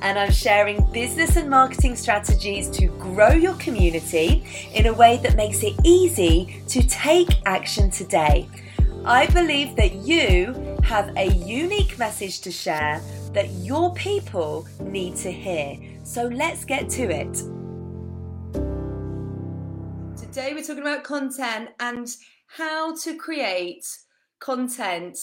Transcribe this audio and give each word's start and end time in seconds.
and 0.00 0.18
I'm 0.18 0.30
sharing 0.30 0.84
business 0.92 1.36
and 1.36 1.50
marketing 1.50 1.96
strategies 1.96 2.68
to 2.70 2.86
grow 2.98 3.30
your 3.30 3.54
community 3.54 4.44
in 4.74 4.86
a 4.86 4.92
way 4.92 5.18
that 5.22 5.36
makes 5.36 5.62
it 5.62 5.74
easy 5.84 6.62
to 6.68 6.86
take 6.86 7.28
action 7.46 7.90
today. 7.90 8.48
I 9.04 9.26
believe 9.26 9.74
that 9.76 9.94
you 9.94 10.76
have 10.82 11.16
a 11.16 11.26
unique 11.32 11.98
message 11.98 12.40
to 12.42 12.50
share 12.50 13.00
that 13.32 13.50
your 13.50 13.94
people 13.94 14.66
need 14.80 15.16
to 15.16 15.32
hear. 15.32 15.78
So 16.04 16.26
let's 16.26 16.64
get 16.64 16.88
to 16.90 17.02
it. 17.04 17.34
Today 20.18 20.54
we're 20.54 20.62
talking 20.62 20.82
about 20.82 21.04
content 21.04 21.70
and 21.80 22.08
how 22.46 22.94
to 22.96 23.16
create 23.16 23.86
content 24.40 25.18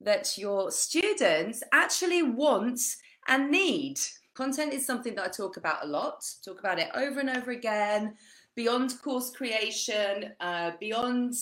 that 0.00 0.36
your 0.36 0.70
students 0.70 1.62
actually 1.72 2.22
want 2.22 2.80
and 3.28 3.50
need. 3.50 3.98
Content 4.34 4.72
is 4.72 4.84
something 4.84 5.14
that 5.14 5.24
I 5.24 5.28
talk 5.28 5.56
about 5.56 5.84
a 5.84 5.88
lot, 5.88 6.24
talk 6.44 6.58
about 6.58 6.78
it 6.78 6.88
over 6.94 7.20
and 7.20 7.30
over 7.30 7.52
again, 7.52 8.16
beyond 8.56 9.00
course 9.02 9.30
creation, 9.30 10.32
uh, 10.40 10.72
beyond 10.80 11.34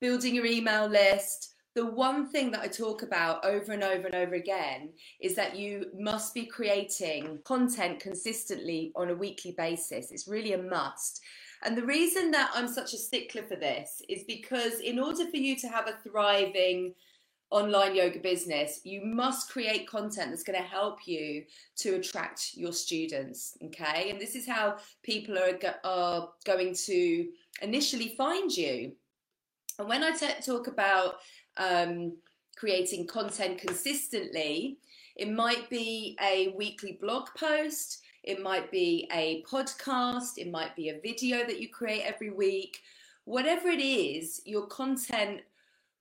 building 0.00 0.34
your 0.34 0.46
email 0.46 0.86
list. 0.86 1.54
The 1.74 1.86
one 1.86 2.28
thing 2.28 2.50
that 2.52 2.60
I 2.60 2.68
talk 2.68 3.02
about 3.02 3.44
over 3.44 3.72
and 3.72 3.82
over 3.82 4.06
and 4.06 4.14
over 4.14 4.34
again 4.34 4.90
is 5.20 5.34
that 5.34 5.56
you 5.56 5.86
must 5.98 6.32
be 6.32 6.46
creating 6.46 7.40
content 7.44 7.98
consistently 8.00 8.92
on 8.94 9.10
a 9.10 9.14
weekly 9.14 9.52
basis. 9.56 10.12
It's 10.12 10.28
really 10.28 10.52
a 10.52 10.62
must. 10.62 11.20
And 11.64 11.76
the 11.76 11.86
reason 11.86 12.30
that 12.32 12.50
I'm 12.54 12.68
such 12.68 12.92
a 12.92 12.98
stickler 12.98 13.42
for 13.42 13.56
this 13.56 14.02
is 14.08 14.22
because, 14.24 14.80
in 14.80 15.00
order 15.00 15.26
for 15.30 15.38
you 15.38 15.56
to 15.56 15.68
have 15.68 15.88
a 15.88 15.96
thriving 16.08 16.94
online 17.50 17.94
yoga 17.94 18.18
business, 18.18 18.80
you 18.84 19.04
must 19.04 19.50
create 19.50 19.88
content 19.88 20.30
that's 20.30 20.42
going 20.42 20.60
to 20.60 20.68
help 20.68 21.06
you 21.06 21.44
to 21.76 21.96
attract 21.96 22.54
your 22.54 22.72
students. 22.72 23.56
Okay, 23.64 24.10
and 24.10 24.20
this 24.20 24.34
is 24.34 24.46
how 24.46 24.76
people 25.02 25.38
are, 25.38 25.58
are 25.84 26.30
going 26.44 26.74
to 26.74 27.28
initially 27.62 28.14
find 28.16 28.54
you. 28.56 28.92
And 29.78 29.88
when 29.88 30.02
I 30.02 30.12
t- 30.12 30.28
talk 30.44 30.66
about 30.66 31.16
um, 31.56 32.16
creating 32.56 33.06
content 33.06 33.58
consistently, 33.58 34.78
it 35.16 35.30
might 35.30 35.70
be 35.70 36.16
a 36.20 36.54
weekly 36.56 36.98
blog 37.00 37.28
post, 37.36 38.02
it 38.24 38.42
might 38.42 38.70
be 38.70 39.08
a 39.12 39.44
podcast, 39.48 40.38
it 40.38 40.50
might 40.50 40.74
be 40.74 40.88
a 40.88 41.00
video 41.00 41.46
that 41.46 41.60
you 41.60 41.68
create 41.68 42.02
every 42.02 42.30
week. 42.30 42.80
Whatever 43.24 43.68
it 43.68 43.80
is, 43.80 44.40
your 44.44 44.66
content 44.66 45.42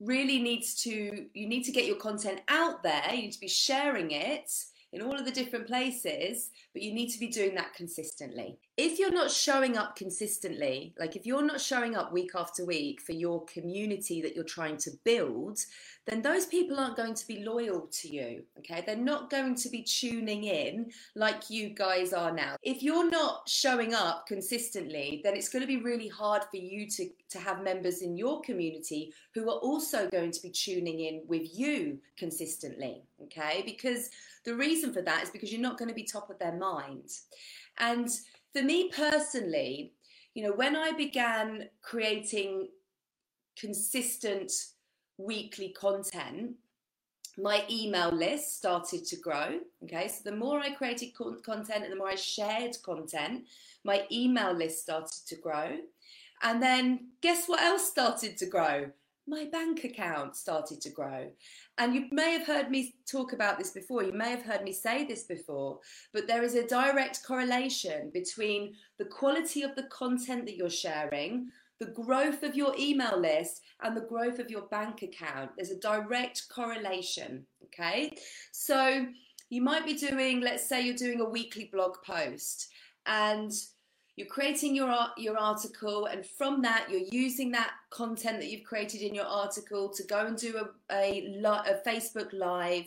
really 0.03 0.39
needs 0.39 0.75
to 0.83 1.27
you 1.33 1.47
need 1.47 1.63
to 1.63 1.71
get 1.71 1.85
your 1.85 1.95
content 1.95 2.41
out 2.47 2.83
there. 2.83 3.03
You 3.11 3.23
need 3.23 3.33
to 3.33 3.39
be 3.39 3.47
sharing 3.47 4.11
it 4.11 4.51
in 4.91 5.01
all 5.01 5.17
of 5.17 5.25
the 5.25 5.31
different 5.31 5.65
places 5.65 6.51
but 6.73 6.81
you 6.83 6.93
need 6.93 7.09
to 7.09 7.19
be 7.19 7.27
doing 7.27 7.55
that 7.55 7.73
consistently. 7.73 8.59
If 8.77 8.99
you're 8.99 9.11
not 9.11 9.31
showing 9.31 9.77
up 9.77 9.95
consistently 9.95 10.93
like 10.99 11.15
if 11.15 11.25
you're 11.25 11.45
not 11.45 11.61
showing 11.61 11.95
up 11.95 12.11
week 12.11 12.31
after 12.35 12.65
week 12.65 13.01
for 13.01 13.13
your 13.13 13.45
community 13.45 14.21
that 14.21 14.35
you're 14.35 14.43
trying 14.43 14.77
to 14.77 14.91
build 15.03 15.59
then 16.05 16.21
those 16.21 16.45
people 16.45 16.79
aren't 16.79 16.97
going 16.97 17.13
to 17.13 17.27
be 17.27 17.43
loyal 17.43 17.87
to 17.91 18.13
you. 18.13 18.43
Okay, 18.59 18.83
they're 18.85 18.95
not 18.95 19.29
going 19.29 19.55
to 19.55 19.69
be 19.69 19.81
tuning 19.81 20.43
in 20.43 20.91
like 21.15 21.49
you 21.49 21.69
guys 21.69 22.11
are 22.11 22.31
now. 22.31 22.55
If 22.61 22.83
you're 22.83 23.09
not 23.09 23.47
showing 23.47 23.93
up 23.93 24.27
consistently, 24.27 25.21
then 25.23 25.35
it's 25.35 25.49
going 25.49 25.61
to 25.61 25.67
be 25.67 25.81
really 25.81 26.09
hard 26.09 26.43
for 26.51 26.57
you 26.57 26.89
to, 26.89 27.09
to 27.29 27.39
have 27.39 27.63
members 27.63 28.01
in 28.01 28.17
your 28.17 28.41
community 28.41 29.13
who 29.33 29.49
are 29.49 29.59
also 29.59 30.09
going 30.09 30.31
to 30.31 30.41
be 30.41 30.49
tuning 30.49 30.99
in 30.99 31.23
with 31.27 31.57
you 31.57 31.99
consistently. 32.17 33.03
Okay, 33.23 33.63
because 33.65 34.09
the 34.43 34.55
reason 34.55 34.91
for 34.91 35.01
that 35.01 35.23
is 35.23 35.29
because 35.29 35.51
you're 35.51 35.61
not 35.61 35.77
going 35.77 35.89
to 35.89 35.95
be 35.95 36.03
top 36.03 36.29
of 36.29 36.39
their 36.39 36.57
mind. 36.57 37.09
And 37.79 38.09
for 38.53 38.61
me 38.61 38.89
personally, 38.89 39.93
you 40.33 40.43
know, 40.43 40.53
when 40.53 40.75
I 40.75 40.91
began 40.91 41.69
creating 41.81 42.67
consistent 43.57 44.51
weekly 45.17 45.69
content, 45.69 46.55
my 47.37 47.63
email 47.69 48.11
list 48.11 48.57
started 48.57 49.05
to 49.05 49.15
grow. 49.17 49.59
Okay, 49.83 50.07
so 50.07 50.21
the 50.23 50.35
more 50.35 50.59
I 50.59 50.71
created 50.71 51.13
content 51.43 51.83
and 51.83 51.91
the 51.91 51.97
more 51.97 52.09
I 52.09 52.15
shared 52.15 52.75
content, 52.83 53.45
my 53.83 54.05
email 54.11 54.53
list 54.53 54.83
started 54.83 55.25
to 55.27 55.35
grow. 55.35 55.77
And 56.41 56.61
then 56.61 57.07
guess 57.21 57.47
what 57.47 57.61
else 57.61 57.89
started 57.89 58.37
to 58.37 58.45
grow? 58.45 58.91
My 59.25 59.45
bank 59.45 59.85
account 59.85 60.35
started 60.35 60.81
to 60.81 60.89
grow. 60.89 61.31
And 61.77 61.95
you 61.95 62.07
may 62.11 62.33
have 62.33 62.45
heard 62.45 62.69
me 62.69 62.95
talk 63.09 63.31
about 63.31 63.57
this 63.57 63.71
before, 63.71 64.03
you 64.03 64.11
may 64.11 64.29
have 64.29 64.43
heard 64.43 64.63
me 64.63 64.73
say 64.73 65.05
this 65.05 65.23
before, 65.23 65.79
but 66.13 66.27
there 66.27 66.43
is 66.43 66.55
a 66.55 66.67
direct 66.67 67.23
correlation 67.25 68.11
between 68.13 68.73
the 68.99 69.05
quality 69.05 69.63
of 69.63 69.75
the 69.75 69.83
content 69.83 70.45
that 70.45 70.57
you're 70.57 70.69
sharing, 70.69 71.49
the 71.79 71.87
growth 71.87 72.43
of 72.43 72.55
your 72.55 72.73
email 72.77 73.19
list 73.19 73.61
and 73.81 73.95
the 73.95 74.01
growth 74.01 74.39
of 74.39 74.49
your 74.49 74.63
bank 74.63 75.01
account. 75.01 75.51
There's 75.55 75.71
a 75.71 75.79
direct 75.79 76.43
correlation. 76.49 77.45
Okay. 77.65 78.15
So 78.51 79.05
you 79.49 79.61
might 79.61 79.85
be 79.85 79.93
doing, 79.93 80.41
let's 80.41 80.67
say 80.67 80.81
you're 80.81 80.95
doing 80.95 81.21
a 81.21 81.29
weekly 81.29 81.69
blog 81.71 81.95
post 82.05 82.69
and 83.05 83.51
you're 84.15 84.27
creating 84.27 84.75
your 84.75 84.93
your 85.17 85.37
article 85.37 86.05
and 86.05 86.25
from 86.25 86.61
that 86.61 86.87
you're 86.89 87.07
using 87.11 87.51
that 87.51 87.71
content 87.89 88.39
that 88.39 88.49
you've 88.49 88.63
created 88.63 89.01
in 89.01 89.13
your 89.13 89.25
article 89.25 89.91
to 89.91 90.03
go 90.03 90.25
and 90.27 90.37
do 90.37 90.55
a, 90.57 90.95
a, 90.95 91.33
a 91.43 91.87
facebook 91.87 92.31
live 92.31 92.85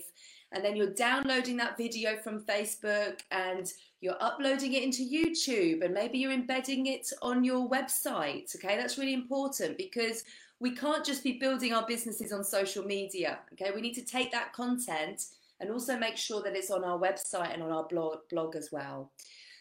and 0.53 0.65
then 0.65 0.77
you're 0.77 0.95
downloading 0.95 1.57
that 1.57 1.77
video 1.77 2.17
from 2.17 2.45
facebook 2.45 3.21
and 3.33 3.73
you're 4.07 4.23
uploading 4.23 4.73
it 4.75 4.85
into 4.85 5.03
YouTube 5.03 5.85
and 5.85 5.93
maybe 5.93 6.17
you're 6.17 6.31
embedding 6.31 6.87
it 6.87 7.13
on 7.23 7.43
your 7.43 7.69
website. 7.69 8.55
Okay, 8.55 8.77
that's 8.77 8.99
really 8.99 9.15
important 9.15 9.77
because 9.77 10.23
we 10.61 10.71
can't 10.77 11.05
just 11.05 11.25
be 11.25 11.41
building 11.41 11.73
our 11.73 11.85
businesses 11.85 12.33
on 12.33 12.45
social 12.45 12.85
media. 12.85 13.41
Okay, 13.53 13.73
we 13.75 13.81
need 13.81 13.95
to 13.95 14.05
take 14.05 14.31
that 14.31 14.53
content 14.53 15.25
and 15.59 15.73
also 15.73 15.99
make 15.99 16.17
sure 16.17 16.41
that 16.41 16.55
it's 16.55 16.71
on 16.71 16.85
our 16.85 16.97
website 17.01 17.53
and 17.53 17.65
on 17.65 17.73
our 17.73 17.83
blog, 17.89 18.19
blog 18.31 18.55
as 18.55 18.71
well. 18.71 19.11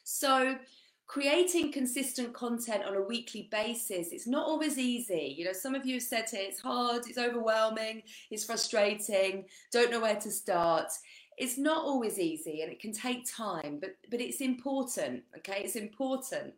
So, 0.03 0.59
creating 1.07 1.71
consistent 1.71 2.31
content 2.33 2.83
on 2.83 2.95
a 2.95 3.01
weekly 3.01 3.47
basis 3.51 4.11
it's 4.11 4.25
not 4.25 4.47
always 4.47 4.79
easy 4.79 5.35
you 5.37 5.45
know 5.45 5.53
some 5.53 5.75
of 5.75 5.85
you 5.85 5.93
have 5.93 6.01
said 6.01 6.25
it, 6.33 6.37
it's 6.37 6.59
hard 6.59 7.03
it's 7.05 7.19
overwhelming 7.19 8.01
it's 8.31 8.43
frustrating 8.43 9.45
don't 9.71 9.91
know 9.91 9.99
where 9.99 10.15
to 10.15 10.31
start 10.31 10.91
it's 11.37 11.57
not 11.57 11.83
always 11.83 12.19
easy 12.19 12.61
and 12.61 12.71
it 12.71 12.79
can 12.79 12.91
take 12.93 13.29
time 13.29 13.77
but 13.79 13.91
but 14.09 14.21
it's 14.21 14.41
important 14.41 15.23
okay? 15.37 15.61
It's 15.63 15.75
important. 15.75 16.53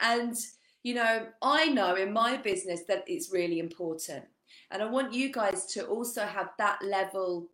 And 0.00 0.36
you 0.82 0.94
know 0.94 1.26
i 1.40 1.66
know 1.66 1.94
in 1.94 2.12
my 2.12 2.36
business 2.36 2.82
that 2.88 3.04
it's 3.06 3.32
really 3.32 3.58
important. 3.58 4.24
And 4.70 4.82
i 4.82 4.86
want 4.86 5.12
you 5.14 5.32
guys 5.32 5.66
to 5.74 5.86
also 5.86 6.22
have 6.22 6.50
that 6.58 6.78
level 6.82 7.48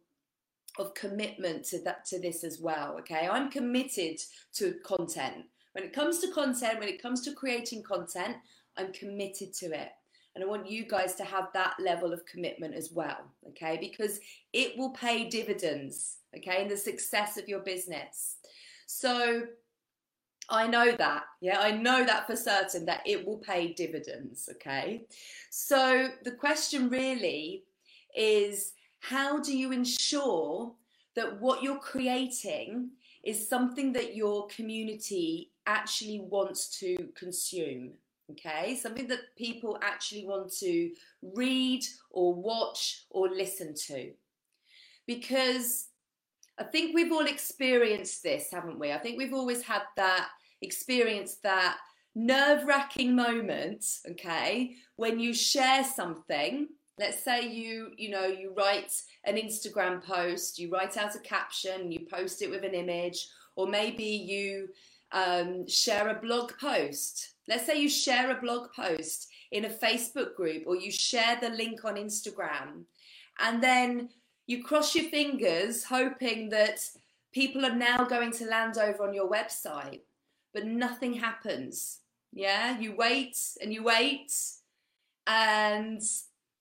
of 0.78 0.94
commitment 0.94 1.64
to 1.66 1.82
that 1.82 2.04
to 2.06 2.20
this 2.20 2.44
as 2.44 2.60
well 2.60 2.97
okay? 3.00 3.28
I'm 3.31 3.50
committed 3.50 4.19
to 4.54 4.75
content. 4.84 5.47
When 5.72 5.84
it 5.84 5.92
comes 5.92 6.19
to 6.20 6.32
content 6.32 6.78
when 6.81 6.88
it 6.88 7.02
comes 7.02 7.22
to 7.22 7.32
creating 7.32 7.82
content 7.82 8.37
i'm 8.76 8.93
committed 8.93 9.52
to 9.55 9.66
it 9.66 9.90
and 10.40 10.48
I 10.48 10.50
want 10.50 10.70
you 10.70 10.87
guys 10.87 11.14
to 11.16 11.25
have 11.25 11.48
that 11.52 11.75
level 11.78 12.14
of 12.14 12.25
commitment 12.25 12.75
as 12.75 12.90
well, 12.92 13.31
okay? 13.48 13.76
Because 13.78 14.20
it 14.54 14.78
will 14.78 14.88
pay 14.88 15.28
dividends, 15.28 16.16
okay, 16.34 16.62
in 16.62 16.69
the 16.69 16.78
success 16.78 17.37
of 17.37 17.46
your 17.46 17.60
business. 17.60 18.37
So 18.87 19.42
I 20.48 20.66
know 20.66 20.92
that, 20.92 21.25
yeah, 21.42 21.60
I 21.60 21.72
know 21.72 22.06
that 22.06 22.26
for 22.26 22.37
certain 22.37 22.87
that 22.87 23.02
it 23.04 23.26
will 23.26 23.37
pay 23.37 23.75
dividends, 23.75 24.48
okay? 24.52 25.02
So 25.50 26.08
the 26.25 26.32
question 26.32 26.88
really 26.88 27.64
is 28.16 28.72
how 29.00 29.40
do 29.40 29.54
you 29.54 29.72
ensure 29.72 30.72
that 31.16 31.38
what 31.38 31.62
you're 31.62 31.78
creating 31.78 32.92
is 33.22 33.46
something 33.46 33.92
that 33.92 34.16
your 34.16 34.46
community 34.46 35.50
actually 35.66 36.20
wants 36.20 36.78
to 36.78 36.96
consume? 37.14 37.90
Okay? 38.32 38.77
Something 38.77 39.09
that 39.09 39.37
people 39.37 39.79
actually 39.82 40.27
want 40.27 40.53
to 40.59 40.91
read 41.23 41.85
or 42.11 42.35
watch 42.35 43.05
or 43.11 43.29
listen 43.29 43.75
to. 43.87 44.12
Because 45.06 45.87
i 46.59 46.65
think 46.65 46.94
we've 46.94 47.12
all 47.12 47.27
experienced 47.27 48.23
this 48.23 48.49
haven't 48.53 48.79
we? 48.79 48.93
I 48.93 48.99
think 48.99 49.17
we've 49.17 49.32
always 49.32 49.62
had 49.62 49.82
that 49.97 50.29
experience 50.61 51.37
that 51.43 51.79
nerve 52.15 52.65
wracking 52.67 53.15
moment, 53.15 53.85
okay, 54.11 54.76
when 54.97 55.19
you 55.19 55.33
share 55.33 55.85
something. 55.85 56.69
Let's 56.99 57.25
say 57.25 57.49
you, 57.49 57.93
you 57.97 58.11
know, 58.11 58.26
you 58.26 58.53
write 58.55 58.93
an 59.25 59.37
Instagram 59.37 60.05
post, 60.05 60.59
you 60.59 60.71
write 60.71 60.99
out 60.99 61.15
a 61.15 61.21
caption, 61.21 61.91
you 61.91 62.00
post 62.12 62.43
it 62.43 62.50
with 62.50 62.62
an 62.62 62.75
image, 62.75 63.26
or 63.56 63.67
maybe 63.67 64.05
you 64.05 64.69
um, 65.12 65.67
share 65.67 66.09
a 66.09 66.21
blog 66.21 66.53
post. 66.61 67.35
Let's 67.49 67.67
say 67.67 67.81
you 67.81 67.89
share 67.89 68.31
a 68.31 68.41
blog 68.41 68.69
post 68.75 69.29
in 69.51 69.65
a 69.65 69.69
Facebook 69.69 70.35
group 70.37 70.65
or 70.67 70.77
you 70.77 70.91
share 70.91 71.39
the 71.41 71.51
link 71.51 71.85
on 71.85 71.97
Instagram 71.97 72.85
and 73.41 73.62
then 73.62 74.11
you 74.47 74.62
cross 74.62 74.95
your 74.95 75.09
fingers 75.11 75.85
hoping 75.85 76.49
that 76.51 76.81
people 77.33 77.65
are 77.65 77.75
now 77.75 78.05
going 78.05 78.33
to 78.33 78.45
land 78.47 78.79
over 78.79 79.07
on 79.07 79.15
your 79.15 79.31
website, 79.31 80.01
but 80.53 80.67
nothing 80.67 81.15
happens. 81.15 81.99
Yeah, 82.33 82.79
you 82.79 82.95
wait 82.97 83.37
and 83.61 83.73
you 83.73 83.83
wait 83.83 84.33
and 85.27 86.01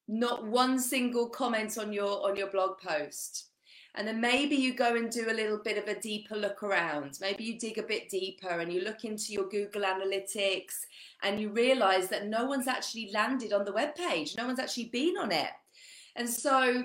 not 0.08 0.46
one 0.46 0.80
single 0.80 1.30
comment 1.30 1.78
on 1.78 1.94
your 1.94 2.28
on 2.28 2.36
your 2.36 2.50
blog 2.50 2.80
post 2.80 3.49
and 3.96 4.08
then 4.08 4.22
maybe 4.22 4.56
you 4.56 4.74
go 4.74 4.96
and 4.96 5.10
do 5.10 5.30
a 5.30 5.34
little 5.34 5.58
bit 5.58 5.78
of 5.78 5.88
a 5.88 6.00
deeper 6.00 6.36
look 6.36 6.64
around. 6.64 7.18
Maybe 7.20 7.44
you 7.44 7.60
dig 7.60 7.78
a 7.78 7.84
bit 7.84 8.10
deeper 8.10 8.50
and 8.50 8.72
you 8.72 8.82
look 8.82 9.04
into 9.04 9.34
your 9.34 9.50
Google 9.50 9.82
Analytics 9.82 10.86
and 11.24 11.40
you 11.40 11.50
realize 11.50 12.08
that 12.10 12.28
no 12.28 12.46
one's 12.46 12.68
actually 12.68 13.10
landed 13.12 13.52
on 13.52 13.66
the 13.66 13.74
web 13.74 13.96
page, 13.96 14.36
no 14.38 14.46
one's 14.46 14.60
actually 14.60 14.86
been 14.86 15.18
on 15.18 15.32
it. 15.32 15.50
And 16.16 16.30
so 16.30 16.84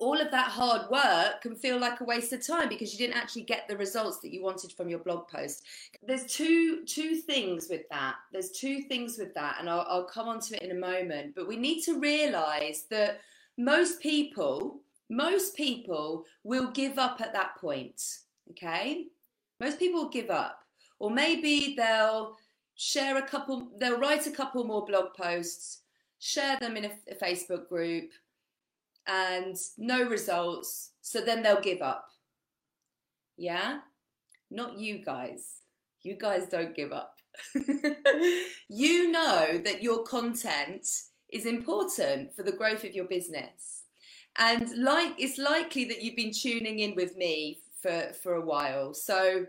all 0.00 0.20
of 0.20 0.30
that 0.32 0.48
hard 0.48 0.90
work 0.90 1.40
can 1.42 1.54
feel 1.54 1.78
like 1.78 2.00
a 2.00 2.04
waste 2.04 2.32
of 2.32 2.44
time 2.44 2.68
because 2.68 2.92
you 2.92 2.98
didn't 2.98 3.16
actually 3.16 3.42
get 3.42 3.68
the 3.68 3.76
results 3.76 4.18
that 4.20 4.32
you 4.32 4.42
wanted 4.42 4.72
from 4.72 4.88
your 4.88 4.98
blog 4.98 5.28
post. 5.28 5.64
There's 6.02 6.26
two 6.26 6.84
two 6.84 7.16
things 7.16 7.68
with 7.70 7.88
that. 7.90 8.16
There's 8.32 8.50
two 8.50 8.82
things 8.82 9.16
with 9.16 9.32
that, 9.34 9.56
and 9.60 9.70
I'll, 9.70 9.86
I'll 9.88 10.04
come 10.04 10.28
on 10.28 10.40
to 10.40 10.56
it 10.56 10.62
in 10.62 10.72
a 10.72 10.80
moment. 10.80 11.34
But 11.34 11.46
we 11.46 11.56
need 11.56 11.82
to 11.82 12.00
realize 12.00 12.86
that 12.90 13.20
most 13.56 14.00
people 14.00 14.80
most 15.12 15.54
people 15.54 16.24
will 16.42 16.70
give 16.70 16.98
up 16.98 17.20
at 17.20 17.34
that 17.34 17.56
point. 17.60 18.00
Okay? 18.50 19.06
Most 19.60 19.78
people 19.78 20.08
give 20.08 20.30
up. 20.30 20.58
Or 20.98 21.10
maybe 21.10 21.74
they'll 21.76 22.36
share 22.76 23.18
a 23.18 23.22
couple, 23.22 23.68
they'll 23.78 23.98
write 23.98 24.26
a 24.26 24.30
couple 24.30 24.64
more 24.64 24.86
blog 24.86 25.14
posts, 25.14 25.82
share 26.18 26.58
them 26.58 26.76
in 26.76 26.86
a, 26.86 26.92
a 27.10 27.14
Facebook 27.14 27.68
group, 27.68 28.10
and 29.06 29.56
no 29.76 30.02
results. 30.08 30.92
So 31.02 31.20
then 31.20 31.42
they'll 31.42 31.60
give 31.60 31.82
up. 31.82 32.06
Yeah? 33.36 33.80
Not 34.50 34.78
you 34.78 35.04
guys. 35.04 35.58
You 36.02 36.16
guys 36.16 36.46
don't 36.48 36.74
give 36.74 36.92
up. 36.92 37.16
you 38.68 39.10
know 39.10 39.60
that 39.64 39.82
your 39.82 40.04
content 40.04 40.86
is 41.30 41.46
important 41.46 42.34
for 42.34 42.42
the 42.42 42.52
growth 42.52 42.84
of 42.84 42.94
your 42.94 43.06
business 43.06 43.81
and 44.38 44.70
like 44.78 45.14
it's 45.18 45.38
likely 45.38 45.84
that 45.86 46.02
you've 46.02 46.16
been 46.16 46.32
tuning 46.32 46.80
in 46.80 46.94
with 46.94 47.16
me 47.16 47.60
for 47.80 48.12
for 48.22 48.34
a 48.34 48.44
while. 48.44 48.94
So 48.94 49.46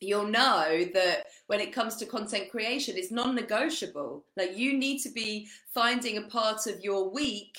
you'll 0.00 0.26
know 0.26 0.84
that 0.92 1.26
when 1.46 1.60
it 1.60 1.72
comes 1.72 1.96
to 1.96 2.06
content 2.06 2.50
creation 2.50 2.96
it's 2.96 3.10
non-negotiable. 3.10 4.24
Like 4.36 4.56
you 4.56 4.76
need 4.76 4.98
to 5.02 5.10
be 5.10 5.48
finding 5.72 6.18
a 6.18 6.22
part 6.22 6.66
of 6.66 6.80
your 6.80 7.10
week 7.10 7.56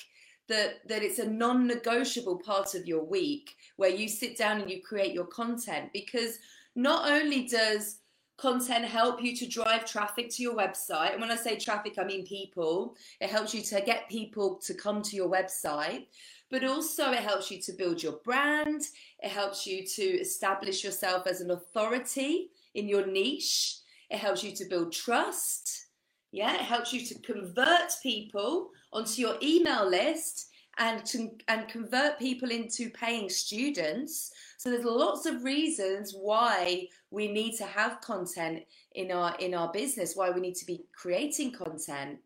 that 0.48 0.88
that 0.88 1.04
it's 1.04 1.20
a 1.20 1.30
non-negotiable 1.30 2.40
part 2.40 2.76
of 2.76 2.86
your 2.86 3.04
week 3.04 3.56
where 3.78 3.90
you 3.90 4.08
sit 4.08 4.38
down 4.38 4.62
and 4.62 4.70
you 4.70 4.82
create 4.82 5.14
your 5.14 5.28
content. 5.28 5.90
Because 5.94 6.38
not 6.76 7.10
only 7.10 7.48
does 7.48 8.00
content 8.38 8.86
help 8.86 9.22
you 9.22 9.36
to 9.36 9.48
drive 9.48 9.86
traffic 9.86 10.30
to 10.30 10.44
your 10.44 10.56
website. 10.56 11.12
And 11.12 11.22
when 11.22 11.32
I 11.32 11.36
say 11.36 11.58
traffic, 11.58 11.96
I 11.98 12.04
mean 12.04 12.26
people. 12.26 12.96
It 13.20 13.30
helps 13.30 13.54
you 13.54 13.62
to 13.64 13.82
get 13.82 14.10
people 14.10 14.56
to 14.64 14.74
come 14.74 15.02
to 15.02 15.16
your 15.16 15.30
website, 15.30 16.06
but 16.52 16.64
also 16.64 17.12
it 17.12 17.20
helps 17.20 17.50
you 17.50 17.60
to 17.62 17.74
build 17.74 18.02
your 18.02 18.20
brand. 18.24 18.84
It 19.20 19.32
helps 19.32 19.66
you 19.66 19.86
to 19.86 20.04
establish 20.04 20.84
yourself 20.84 21.26
as 21.26 21.42
an 21.42 21.52
authority 21.52 22.52
in 22.76 22.88
your 22.88 23.08
niche. 23.08 23.78
It 24.10 24.20
helps 24.20 24.44
you 24.44 24.52
to 24.56 24.66
build 24.66 24.94
trust. 24.94 25.88
Yeah, 26.32 26.54
it 26.54 26.62
helps 26.62 26.94
you 26.94 27.06
to 27.08 27.20
convert 27.22 27.96
people 28.04 28.70
onto 28.94 29.22
your 29.22 29.38
email 29.42 29.90
list 29.90 30.50
and 30.78 31.04
to, 31.06 31.32
and 31.48 31.68
convert 31.68 32.20
people 32.20 32.52
into 32.52 32.90
paying 32.92 33.30
students. 33.30 34.32
So 34.58 34.72
there's 34.72 34.86
lots 34.86 35.28
of 35.28 35.44
reasons 35.44 36.16
why 36.20 36.88
we 37.12 37.32
need 37.32 37.56
to 37.58 37.66
have 37.66 38.02
content 38.02 38.64
in 38.96 39.12
our 39.12 39.36
in 39.38 39.54
our 39.54 39.72
business, 39.72 40.16
why 40.16 40.32
we 40.32 40.42
need 40.42 40.56
to 40.56 40.66
be 40.66 40.84
creating 40.94 41.52
content. 41.52 42.18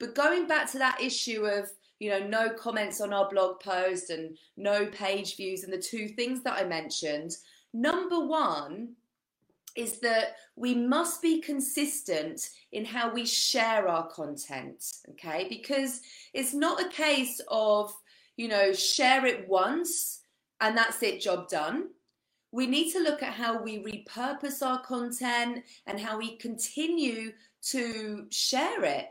But 0.00 0.14
going 0.14 0.48
back 0.48 0.70
to 0.72 0.78
that 0.78 1.00
issue 1.00 1.44
of 1.44 1.70
you 2.00 2.10
know 2.10 2.26
no 2.26 2.50
comments 2.50 3.02
on 3.02 3.12
our 3.12 3.28
blog 3.28 3.60
post 3.60 4.08
and 4.08 4.36
no 4.56 4.86
page 4.86 5.36
views 5.36 5.62
and 5.62 5.72
the 5.72 5.78
two 5.78 6.08
things 6.08 6.42
that 6.42 6.54
I 6.54 6.64
mentioned, 6.64 7.36
number 7.74 8.26
1 8.26 8.88
is 9.76 9.98
that 10.00 10.36
we 10.56 10.74
must 10.74 11.20
be 11.20 11.40
consistent 11.40 12.48
in 12.72 12.84
how 12.84 13.12
we 13.12 13.26
share 13.26 13.88
our 13.88 14.06
content, 14.08 14.84
okay? 15.10 15.46
Because 15.48 16.00
it's 16.32 16.54
not 16.54 16.80
a 16.80 16.88
case 16.88 17.40
of, 17.48 17.92
you 18.36 18.46
know, 18.46 18.72
share 18.72 19.26
it 19.26 19.48
once 19.48 20.20
and 20.60 20.76
that's 20.76 21.02
it, 21.02 21.20
job 21.20 21.48
done. 21.48 21.88
We 22.52 22.66
need 22.66 22.92
to 22.92 23.00
look 23.00 23.22
at 23.22 23.32
how 23.32 23.62
we 23.62 23.82
repurpose 23.82 24.64
our 24.64 24.80
content 24.82 25.64
and 25.86 25.98
how 25.98 26.18
we 26.18 26.36
continue 26.36 27.32
to 27.70 28.26
share 28.30 28.84
it 28.84 29.08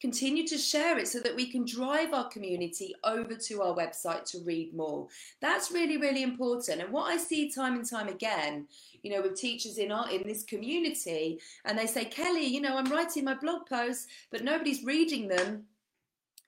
continue 0.00 0.46
to 0.46 0.58
share 0.58 0.98
it 0.98 1.08
so 1.08 1.20
that 1.20 1.34
we 1.34 1.50
can 1.50 1.64
drive 1.64 2.12
our 2.12 2.28
community 2.28 2.94
over 3.04 3.34
to 3.34 3.62
our 3.62 3.74
website 3.74 4.24
to 4.24 4.38
read 4.44 4.74
more. 4.74 5.08
That's 5.40 5.70
really 5.70 5.96
really 5.96 6.22
important. 6.22 6.82
And 6.82 6.92
what 6.92 7.10
i 7.10 7.16
see 7.16 7.50
time 7.50 7.74
and 7.76 7.88
time 7.88 8.08
again 8.08 8.66
you 9.06 9.12
know 9.12 9.22
with 9.22 9.36
teachers 9.40 9.78
in 9.78 9.92
our 9.92 10.10
in 10.10 10.26
this 10.26 10.42
community 10.42 11.40
and 11.64 11.78
they 11.78 11.86
say 11.86 12.04
kelly 12.04 12.44
you 12.44 12.60
know 12.60 12.76
i'm 12.76 12.90
writing 12.90 13.24
my 13.24 13.34
blog 13.34 13.66
posts 13.66 14.06
but 14.32 14.42
nobody's 14.42 14.82
reading 14.84 15.28
them 15.28 15.62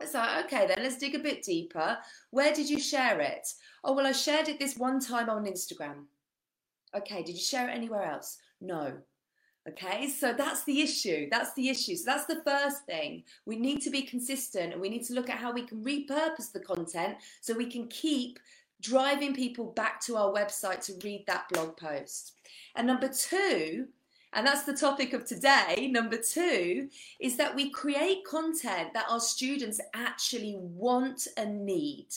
it's 0.01 0.15
like 0.15 0.45
okay 0.45 0.67
then 0.67 0.79
let's 0.83 0.99
dig 0.99 1.15
a 1.15 1.19
bit 1.19 1.43
deeper 1.43 1.99
where 2.31 2.53
did 2.53 2.69
you 2.69 2.81
share 2.81 3.21
it 3.21 3.47
oh 3.85 3.93
well 3.93 4.07
i 4.07 4.13
shared 4.13 4.49
it 4.49 4.59
this 4.59 4.77
one 4.77 5.01
time 5.01 5.29
on 5.29 5.45
instagram 5.45 6.05
okay 6.97 7.23
did 7.23 7.35
you 7.35 7.43
share 7.43 7.69
it 7.69 7.75
anywhere 7.75 8.05
else 8.05 8.39
no 8.61 8.93
Okay, 9.69 10.09
so 10.09 10.33
that's 10.33 10.65
the 10.65 10.81
issue. 10.81 11.29
That's 11.31 11.53
the 11.53 11.69
issue. 11.69 11.95
So 11.97 12.05
that's 12.07 12.25
the 12.25 12.43
first 12.43 12.87
thing. 12.87 13.25
We 13.45 13.57
need 13.57 13.83
to 13.83 13.91
be 13.91 14.03
consistent 14.03 14.73
and 14.73 14.81
we 14.81 14.89
need 14.89 15.05
to 15.07 15.13
look 15.13 15.29
at 15.29 15.37
how 15.37 15.53
we 15.53 15.63
can 15.67 15.85
repurpose 15.85 16.53
the 16.53 16.61
content 16.61 17.17
so 17.43 17.53
we 17.53 17.71
can 17.71 17.87
keep 17.89 18.39
driving 18.81 19.35
people 19.35 19.73
back 19.73 20.01
to 20.03 20.17
our 20.17 20.33
website 20.33 20.85
to 20.87 20.95
read 21.05 21.25
that 21.27 21.49
blog 21.51 21.77
post. 21.77 22.33
And 22.77 22.87
number 22.87 23.09
two, 23.09 23.89
and 24.33 24.47
that's 24.47 24.65
the 24.65 24.77
topic 24.77 25.13
of 25.13 25.25
today, 25.25 25.89
number 25.91 26.19
two, 26.19 26.89
is 27.21 27.37
that 27.37 27.55
we 27.55 27.71
create 27.71 28.25
content 28.25 28.93
that 28.95 29.07
our 29.09 29.21
students 29.21 29.81
actually 29.95 30.57
want 30.59 31.27
and 31.37 31.65
need. 31.65 32.09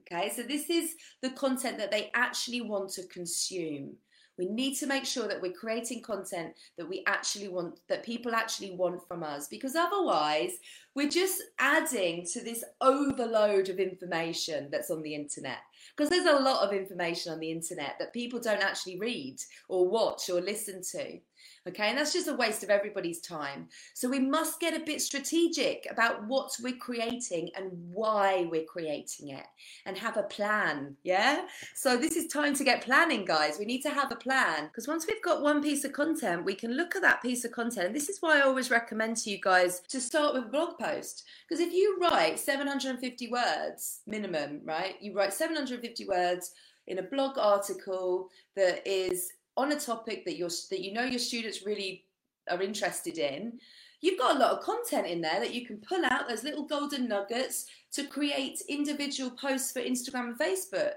Okay, 0.00 0.30
so 0.34 0.42
this 0.42 0.68
is 0.68 0.96
the 1.22 1.30
content 1.30 1.78
that 1.78 1.90
they 1.90 2.10
actually 2.14 2.60
want 2.60 2.90
to 2.90 3.06
consume. 3.06 3.96
We 4.38 4.46
need 4.46 4.74
to 4.76 4.86
make 4.86 5.04
sure 5.04 5.28
that 5.28 5.40
we're 5.40 5.52
creating 5.52 6.02
content 6.02 6.54
that 6.76 6.88
we 6.88 7.04
actually 7.06 7.48
want, 7.48 7.80
that 7.88 8.04
people 8.04 8.34
actually 8.34 8.72
want 8.72 9.06
from 9.06 9.22
us, 9.22 9.46
because 9.46 9.76
otherwise 9.76 10.52
we're 10.94 11.08
just 11.08 11.42
adding 11.58 12.26
to 12.32 12.42
this 12.42 12.64
overload 12.80 13.68
of 13.68 13.78
information 13.78 14.68
that's 14.70 14.90
on 14.90 15.02
the 15.02 15.14
internet. 15.14 15.58
Because 15.94 16.10
there's 16.10 16.26
a 16.26 16.42
lot 16.42 16.66
of 16.66 16.74
information 16.74 17.32
on 17.32 17.40
the 17.40 17.50
internet 17.50 17.96
that 17.98 18.14
people 18.14 18.40
don't 18.40 18.62
actually 18.62 18.98
read 18.98 19.36
or 19.68 19.88
watch 19.88 20.30
or 20.30 20.40
listen 20.40 20.82
to. 20.92 21.18
Okay, 21.68 21.88
and 21.88 21.98
that's 21.98 22.12
just 22.12 22.28
a 22.28 22.34
waste 22.34 22.62
of 22.62 22.70
everybody's 22.70 23.20
time. 23.20 23.68
So 23.94 24.08
we 24.08 24.18
must 24.18 24.60
get 24.60 24.74
a 24.74 24.84
bit 24.84 25.00
strategic 25.00 25.86
about 25.90 26.26
what 26.26 26.56
we're 26.62 26.76
creating 26.76 27.50
and 27.56 27.70
why 27.92 28.48
we're 28.50 28.64
creating 28.64 29.28
it 29.28 29.46
and 29.86 29.96
have 29.96 30.16
a 30.16 30.24
plan. 30.24 30.96
Yeah, 31.04 31.46
so 31.74 31.96
this 31.96 32.16
is 32.16 32.26
time 32.26 32.54
to 32.54 32.64
get 32.64 32.84
planning, 32.84 33.24
guys. 33.24 33.58
We 33.58 33.64
need 33.64 33.82
to 33.82 33.90
have 33.90 34.10
a 34.10 34.16
plan 34.16 34.66
because 34.66 34.88
once 34.88 35.06
we've 35.06 35.22
got 35.22 35.42
one 35.42 35.62
piece 35.62 35.84
of 35.84 35.92
content, 35.92 36.44
we 36.44 36.54
can 36.54 36.76
look 36.76 36.96
at 36.96 37.02
that 37.02 37.22
piece 37.22 37.44
of 37.44 37.52
content. 37.52 37.86
And 37.86 37.96
this 37.96 38.08
is 38.08 38.18
why 38.20 38.38
I 38.38 38.42
always 38.42 38.70
recommend 38.70 39.16
to 39.18 39.30
you 39.30 39.38
guys 39.40 39.80
to 39.88 40.00
start 40.00 40.34
with 40.34 40.44
a 40.44 40.48
blog 40.48 40.78
post 40.78 41.24
because 41.48 41.60
if 41.60 41.72
you 41.72 41.98
write 42.00 42.38
750 42.38 43.28
words 43.30 44.00
minimum, 44.06 44.60
right, 44.64 44.94
you 45.00 45.14
write 45.14 45.34
750 45.34 46.06
words 46.06 46.52
in 46.86 46.98
a 46.98 47.02
blog 47.02 47.38
article 47.38 48.28
that 48.56 48.86
is 48.86 49.32
on 49.56 49.72
a 49.72 49.78
topic 49.78 50.24
that 50.24 50.36
you're 50.36 50.50
that 50.70 50.80
you 50.80 50.92
know 50.92 51.04
your 51.04 51.18
students 51.18 51.64
really 51.66 52.04
are 52.50 52.62
interested 52.62 53.18
in 53.18 53.58
you've 54.02 54.18
got 54.18 54.36
a 54.36 54.38
lot 54.38 54.50
of 54.50 54.64
content 54.64 55.06
in 55.06 55.20
there 55.20 55.40
that 55.40 55.54
you 55.54 55.64
can 55.64 55.78
pull 55.78 56.04
out 56.04 56.28
those 56.28 56.44
little 56.44 56.66
golden 56.66 57.08
nuggets 57.08 57.66
to 57.92 58.04
create 58.04 58.60
individual 58.68 59.30
posts 59.30 59.70
for 59.72 59.80
Instagram 59.80 60.28
and 60.30 60.38
Facebook. 60.38 60.94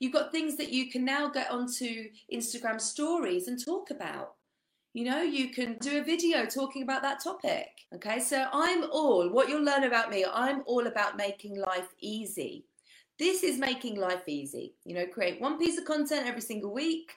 You've 0.00 0.12
got 0.12 0.32
things 0.32 0.56
that 0.56 0.72
you 0.72 0.90
can 0.90 1.04
now 1.04 1.28
get 1.28 1.50
onto 1.50 2.08
Instagram 2.32 2.80
stories 2.80 3.48
and 3.48 3.64
talk 3.64 3.90
about. 3.90 4.34
you 4.94 5.04
know, 5.04 5.22
you 5.22 5.50
can 5.50 5.76
do 5.80 6.00
a 6.00 6.04
video 6.04 6.46
talking 6.46 6.82
about 6.82 7.02
that 7.02 7.22
topic. 7.22 7.68
Okay, 7.94 8.18
so 8.18 8.46
I'm 8.52 8.84
all, 8.90 9.30
what 9.30 9.48
you'll 9.48 9.62
learn 9.62 9.84
about 9.84 10.10
me, 10.10 10.24
I'm 10.30 10.62
all 10.66 10.86
about 10.86 11.16
making 11.16 11.56
life 11.60 11.88
easy. 12.00 12.64
This 13.18 13.44
is 13.44 13.58
making 13.58 14.00
life 14.00 14.22
easy. 14.26 14.74
You 14.84 14.94
know, 14.94 15.06
create 15.06 15.40
one 15.40 15.58
piece 15.58 15.78
of 15.78 15.84
content 15.84 16.26
every 16.26 16.40
single 16.40 16.72
week, 16.72 17.12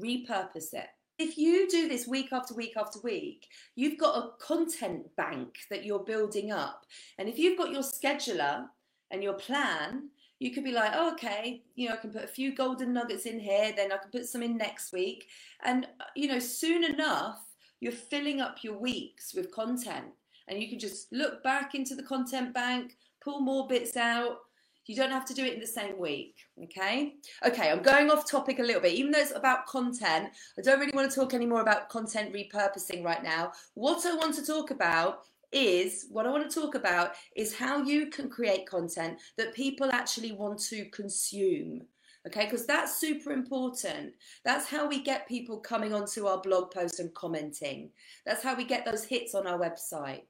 repurpose 0.00 0.72
it. 0.72 0.88
If 1.18 1.38
you 1.38 1.68
do 1.68 1.88
this 1.88 2.08
week 2.08 2.32
after 2.32 2.54
week 2.54 2.74
after 2.76 2.98
week, 3.00 3.46
you've 3.76 3.98
got 3.98 4.16
a 4.16 4.30
content 4.44 5.14
bank 5.16 5.58
that 5.70 5.84
you're 5.84 6.00
building 6.00 6.50
up. 6.50 6.86
And 7.18 7.28
if 7.28 7.38
you've 7.38 7.58
got 7.58 7.70
your 7.70 7.82
scheduler 7.82 8.66
and 9.10 9.22
your 9.22 9.34
plan, 9.34 10.08
you 10.40 10.50
could 10.52 10.64
be 10.64 10.72
like, 10.72 10.90
oh, 10.94 11.12
okay, 11.12 11.62
you 11.76 11.88
know, 11.88 11.94
I 11.94 11.98
can 11.98 12.10
put 12.10 12.24
a 12.24 12.28
few 12.28 12.54
golden 12.54 12.92
nuggets 12.92 13.26
in 13.26 13.38
here, 13.38 13.72
then 13.76 13.92
I 13.92 13.98
can 13.98 14.10
put 14.10 14.26
some 14.26 14.42
in 14.42 14.56
next 14.56 14.92
week. 14.92 15.28
And, 15.64 15.86
you 16.16 16.26
know, 16.26 16.40
soon 16.40 16.82
enough, 16.82 17.38
you're 17.80 17.92
filling 17.92 18.40
up 18.40 18.64
your 18.64 18.76
weeks 18.76 19.34
with 19.34 19.52
content. 19.52 20.06
And 20.48 20.60
you 20.60 20.68
can 20.68 20.78
just 20.78 21.12
look 21.12 21.42
back 21.42 21.74
into 21.74 21.94
the 21.94 22.02
content 22.02 22.52
bank, 22.52 22.96
pull 23.22 23.40
more 23.40 23.68
bits 23.68 23.96
out. 23.96 24.38
You 24.86 24.96
don't 24.96 25.10
have 25.10 25.24
to 25.26 25.34
do 25.34 25.44
it 25.44 25.54
in 25.54 25.60
the 25.60 25.66
same 25.66 25.98
week, 25.98 26.36
okay? 26.62 27.14
Okay, 27.46 27.70
I'm 27.70 27.82
going 27.82 28.10
off 28.10 28.30
topic 28.30 28.58
a 28.58 28.62
little 28.62 28.82
bit. 28.82 28.92
Even 28.94 29.12
though 29.12 29.20
it's 29.20 29.34
about 29.34 29.66
content, 29.66 30.28
I 30.58 30.62
don't 30.62 30.78
really 30.78 30.92
want 30.94 31.10
to 31.10 31.14
talk 31.14 31.32
anymore 31.32 31.62
about 31.62 31.88
content 31.88 32.34
repurposing 32.34 33.02
right 33.02 33.22
now. 33.22 33.52
What 33.74 34.04
I 34.04 34.14
want 34.14 34.34
to 34.34 34.44
talk 34.44 34.70
about 34.70 35.20
is 35.52 36.06
what 36.10 36.26
I 36.26 36.30
want 36.30 36.50
to 36.50 36.60
talk 36.60 36.74
about 36.74 37.12
is 37.34 37.54
how 37.54 37.82
you 37.82 38.10
can 38.10 38.28
create 38.28 38.66
content 38.66 39.18
that 39.38 39.54
people 39.54 39.90
actually 39.90 40.32
want 40.32 40.58
to 40.64 40.84
consume. 40.86 41.82
Okay, 42.26 42.44
because 42.44 42.66
that's 42.66 42.98
super 42.98 43.32
important. 43.32 44.12
That's 44.44 44.66
how 44.66 44.88
we 44.88 45.02
get 45.02 45.28
people 45.28 45.58
coming 45.58 45.92
onto 45.92 46.26
our 46.26 46.40
blog 46.40 46.70
post 46.70 46.98
and 46.98 47.12
commenting. 47.14 47.90
That's 48.24 48.42
how 48.42 48.54
we 48.54 48.64
get 48.64 48.84
those 48.84 49.04
hits 49.04 49.34
on 49.34 49.46
our 49.46 49.58
website. 49.58 50.22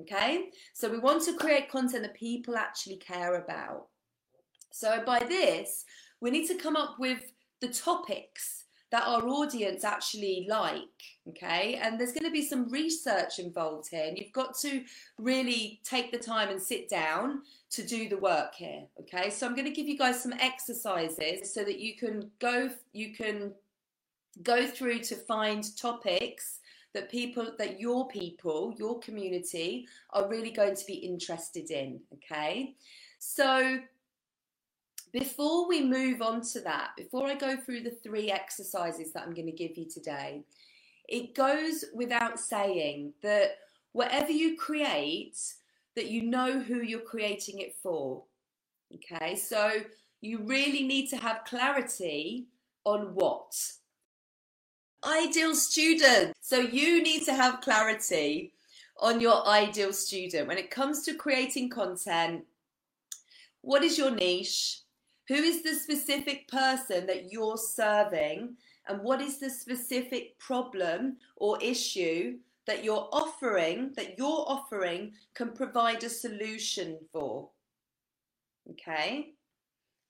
Okay, 0.00 0.48
so 0.72 0.90
we 0.90 0.98
want 0.98 1.22
to 1.24 1.36
create 1.36 1.70
content 1.70 2.02
that 2.02 2.14
people 2.14 2.56
actually 2.56 2.96
care 2.96 3.34
about. 3.34 3.88
So, 4.72 5.02
by 5.04 5.20
this, 5.20 5.84
we 6.20 6.30
need 6.30 6.46
to 6.48 6.54
come 6.54 6.76
up 6.76 6.96
with 6.98 7.32
the 7.60 7.68
topics 7.68 8.64
that 8.92 9.06
our 9.06 9.26
audience 9.26 9.84
actually 9.84 10.46
like 10.48 10.82
okay? 11.28 11.80
And 11.82 11.98
there's 11.98 12.12
going 12.12 12.24
to 12.24 12.30
be 12.30 12.46
some 12.46 12.68
research 12.68 13.38
involved 13.38 13.88
here 13.90 14.04
and 14.04 14.18
you've 14.18 14.32
got 14.32 14.56
to 14.58 14.84
really 15.18 15.80
take 15.82 16.12
the 16.12 16.18
time 16.18 16.50
and 16.50 16.60
sit 16.60 16.88
down 16.88 17.42
to 17.70 17.84
do 17.84 18.08
the 18.08 18.18
work 18.18 18.54
here 18.54 18.82
okay? 19.00 19.30
So 19.30 19.46
i'm 19.46 19.56
going 19.56 19.66
to 19.66 19.74
give 19.74 19.88
you 19.88 19.98
guys 19.98 20.22
some 20.22 20.34
exercises 20.34 21.52
so 21.52 21.64
that 21.64 21.80
you 21.80 21.96
can 21.96 22.30
go 22.38 22.70
you 22.92 23.14
can 23.14 23.52
go 24.42 24.66
through 24.66 25.00
to 25.00 25.16
find 25.16 25.64
topics 25.76 26.60
that 26.92 27.10
people 27.10 27.52
that 27.58 27.80
your 27.80 28.06
people 28.08 28.74
your 28.78 29.00
community 29.00 29.86
are 30.10 30.28
really 30.28 30.50
going 30.50 30.76
to 30.76 30.84
be 30.86 30.94
interested 30.94 31.70
in 31.70 32.00
okay? 32.12 32.74
So 33.18 33.78
before 35.12 35.68
we 35.68 35.82
move 35.82 36.22
on 36.22 36.40
to 36.52 36.60
that, 36.60 36.90
before 36.96 37.26
I 37.26 37.34
go 37.34 37.56
through 37.56 37.82
the 37.82 37.90
three 38.02 38.30
exercises 38.30 39.12
that 39.12 39.22
I'm 39.22 39.34
going 39.34 39.46
to 39.46 39.52
give 39.52 39.76
you 39.76 39.84
today, 39.84 40.42
it 41.08 41.34
goes 41.34 41.84
without 41.94 42.40
saying 42.40 43.12
that 43.22 43.56
whatever 43.92 44.32
you 44.32 44.56
create, 44.56 45.36
that 45.96 46.06
you 46.06 46.22
know 46.22 46.60
who 46.60 46.76
you're 46.76 47.00
creating 47.00 47.58
it 47.58 47.76
for. 47.82 48.24
Okay, 48.94 49.36
so 49.36 49.72
you 50.22 50.38
really 50.44 50.86
need 50.86 51.08
to 51.10 51.16
have 51.16 51.44
clarity 51.44 52.46
on 52.84 53.14
what. 53.14 53.54
Ideal 55.04 55.54
student. 55.54 56.32
So 56.40 56.58
you 56.58 57.02
need 57.02 57.24
to 57.24 57.34
have 57.34 57.60
clarity 57.60 58.54
on 59.00 59.20
your 59.20 59.46
ideal 59.46 59.92
student. 59.92 60.48
When 60.48 60.58
it 60.58 60.70
comes 60.70 61.02
to 61.04 61.14
creating 61.14 61.70
content, 61.70 62.44
what 63.60 63.82
is 63.82 63.98
your 63.98 64.10
niche? 64.10 64.81
Who 65.32 65.38
is 65.38 65.62
the 65.62 65.74
specific 65.74 66.46
person 66.46 67.06
that 67.06 67.32
you're 67.32 67.56
serving? 67.56 68.54
And 68.86 69.00
what 69.00 69.22
is 69.22 69.38
the 69.38 69.48
specific 69.48 70.38
problem 70.38 71.16
or 71.36 71.56
issue 71.62 72.36
that 72.66 72.84
you're 72.84 73.08
offering, 73.10 73.94
that 73.96 74.18
your 74.18 74.44
offering 74.46 75.12
can 75.32 75.52
provide 75.52 76.04
a 76.04 76.10
solution 76.10 76.98
for? 77.10 77.48
Okay. 78.72 79.32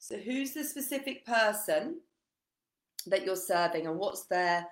So, 0.01 0.17
who's 0.17 0.55
the 0.55 0.65
specific 0.65 1.25
person 1.25 2.01
that 3.07 3.25
you're 3.25 3.37
serving, 3.37 3.87
and 3.87 4.01
what's 4.01 4.25
their 4.25 4.67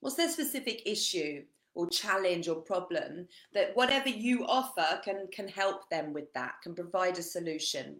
what's 0.00 0.16
their 0.16 0.30
specific 0.30 0.82
issue 0.84 1.44
or 1.74 1.88
challenge 1.88 2.48
or 2.48 2.56
problem 2.56 3.26
that 3.54 3.74
whatever 3.74 4.08
you 4.08 4.46
offer 4.46 5.00
can 5.04 5.26
can 5.32 5.48
help 5.48 5.88
them 5.90 6.12
with 6.12 6.32
that, 6.34 6.54
can 6.62 6.74
provide 6.74 7.18
a 7.18 7.22
solution. 7.22 7.96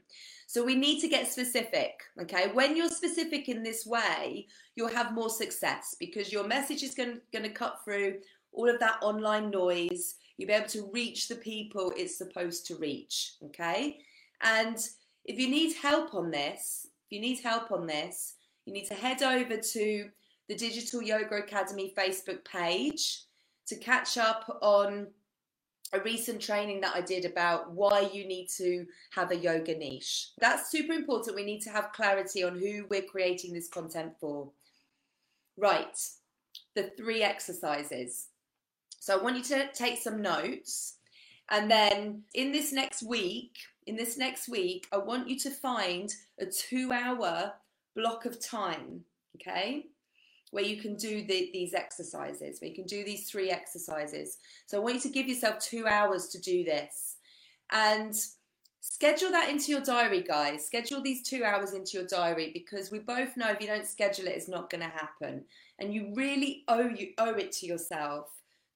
So 0.46 0.62
we 0.62 0.74
need 0.74 1.00
to 1.00 1.08
get 1.08 1.32
specific, 1.32 1.92
okay? 2.20 2.50
When 2.52 2.76
you're 2.76 2.90
specific 2.90 3.48
in 3.48 3.62
this 3.62 3.86
way, 3.86 4.46
you'll 4.76 4.88
have 4.88 5.14
more 5.14 5.30
success 5.30 5.96
because 5.98 6.30
your 6.30 6.46
message 6.46 6.82
is 6.82 6.94
going, 6.94 7.20
going 7.32 7.44
to 7.44 7.50
cut 7.50 7.78
through 7.82 8.18
all 8.52 8.68
of 8.68 8.78
that 8.80 8.98
online 9.00 9.50
noise. 9.50 10.16
You'll 10.36 10.48
be 10.48 10.52
able 10.52 10.68
to 10.68 10.90
reach 10.92 11.28
the 11.28 11.36
people 11.36 11.92
it's 11.96 12.18
supposed 12.18 12.66
to 12.66 12.76
reach, 12.76 13.36
okay? 13.46 13.98
And 14.42 14.76
if 15.24 15.38
you 15.38 15.48
need 15.48 15.74
help 15.76 16.14
on 16.14 16.30
this, 16.30 16.86
if 17.06 17.12
you 17.12 17.20
need 17.20 17.40
help 17.40 17.72
on 17.72 17.86
this, 17.86 18.34
you 18.66 18.74
need 18.74 18.88
to 18.88 18.94
head 18.94 19.22
over 19.22 19.56
to 19.56 20.08
the 20.48 20.54
Digital 20.54 21.02
Yoga 21.02 21.36
Academy 21.36 21.94
Facebook 21.96 22.44
page 22.44 23.22
to 23.66 23.76
catch 23.76 24.18
up 24.18 24.58
on 24.62 25.08
a 25.92 26.00
recent 26.00 26.40
training 26.40 26.80
that 26.80 26.96
I 26.96 27.00
did 27.00 27.24
about 27.24 27.72
why 27.72 28.08
you 28.12 28.26
need 28.26 28.48
to 28.56 28.86
have 29.10 29.30
a 29.30 29.36
yoga 29.36 29.76
niche. 29.76 30.30
That's 30.38 30.70
super 30.70 30.92
important. 30.92 31.36
We 31.36 31.44
need 31.44 31.60
to 31.62 31.70
have 31.70 31.92
clarity 31.92 32.42
on 32.42 32.58
who 32.58 32.86
we're 32.88 33.02
creating 33.02 33.52
this 33.52 33.68
content 33.68 34.12
for. 34.18 34.50
Right, 35.58 35.98
the 36.74 36.90
three 36.96 37.22
exercises. 37.22 38.28
So 39.00 39.18
I 39.18 39.22
want 39.22 39.36
you 39.36 39.42
to 39.44 39.68
take 39.74 39.98
some 39.98 40.22
notes. 40.22 40.94
And 41.50 41.70
then 41.70 42.22
in 42.32 42.52
this 42.52 42.72
next 42.72 43.02
week, 43.02 43.58
in 43.86 43.96
this 43.96 44.16
next 44.16 44.48
week, 44.48 44.86
I 44.92 44.96
want 44.96 45.28
you 45.28 45.38
to 45.40 45.50
find 45.50 46.14
a 46.40 46.46
two 46.46 46.90
hour 46.90 47.52
block 47.94 48.24
of 48.24 48.40
time. 48.40 49.04
Okay 49.36 49.88
where 50.52 50.64
you 50.64 50.76
can 50.76 50.94
do 50.94 51.22
the, 51.26 51.50
these 51.52 51.74
exercises, 51.74 52.60
where 52.60 52.68
you 52.68 52.74
can 52.74 52.84
do 52.84 53.02
these 53.04 53.28
three 53.28 53.50
exercises. 53.50 54.36
So 54.66 54.76
I 54.76 54.80
want 54.80 54.96
you 54.96 55.00
to 55.00 55.08
give 55.08 55.26
yourself 55.26 55.58
two 55.58 55.86
hours 55.86 56.28
to 56.28 56.40
do 56.40 56.62
this. 56.62 57.16
And 57.72 58.14
schedule 58.80 59.30
that 59.30 59.48
into 59.48 59.72
your 59.72 59.80
diary, 59.80 60.22
guys. 60.22 60.66
Schedule 60.66 61.02
these 61.02 61.26
two 61.26 61.42
hours 61.42 61.72
into 61.72 61.92
your 61.94 62.06
diary 62.06 62.50
because 62.52 62.90
we 62.90 62.98
both 62.98 63.34
know 63.34 63.48
if 63.50 63.62
you 63.62 63.66
don't 63.66 63.86
schedule 63.86 64.26
it, 64.26 64.36
it's 64.36 64.48
not 64.48 64.68
going 64.68 64.82
to 64.82 64.90
happen. 64.90 65.42
And 65.78 65.94
you 65.94 66.12
really 66.14 66.64
owe 66.68 66.88
you 66.88 67.12
owe 67.16 67.34
it 67.34 67.52
to 67.52 67.66
yourself 67.66 68.26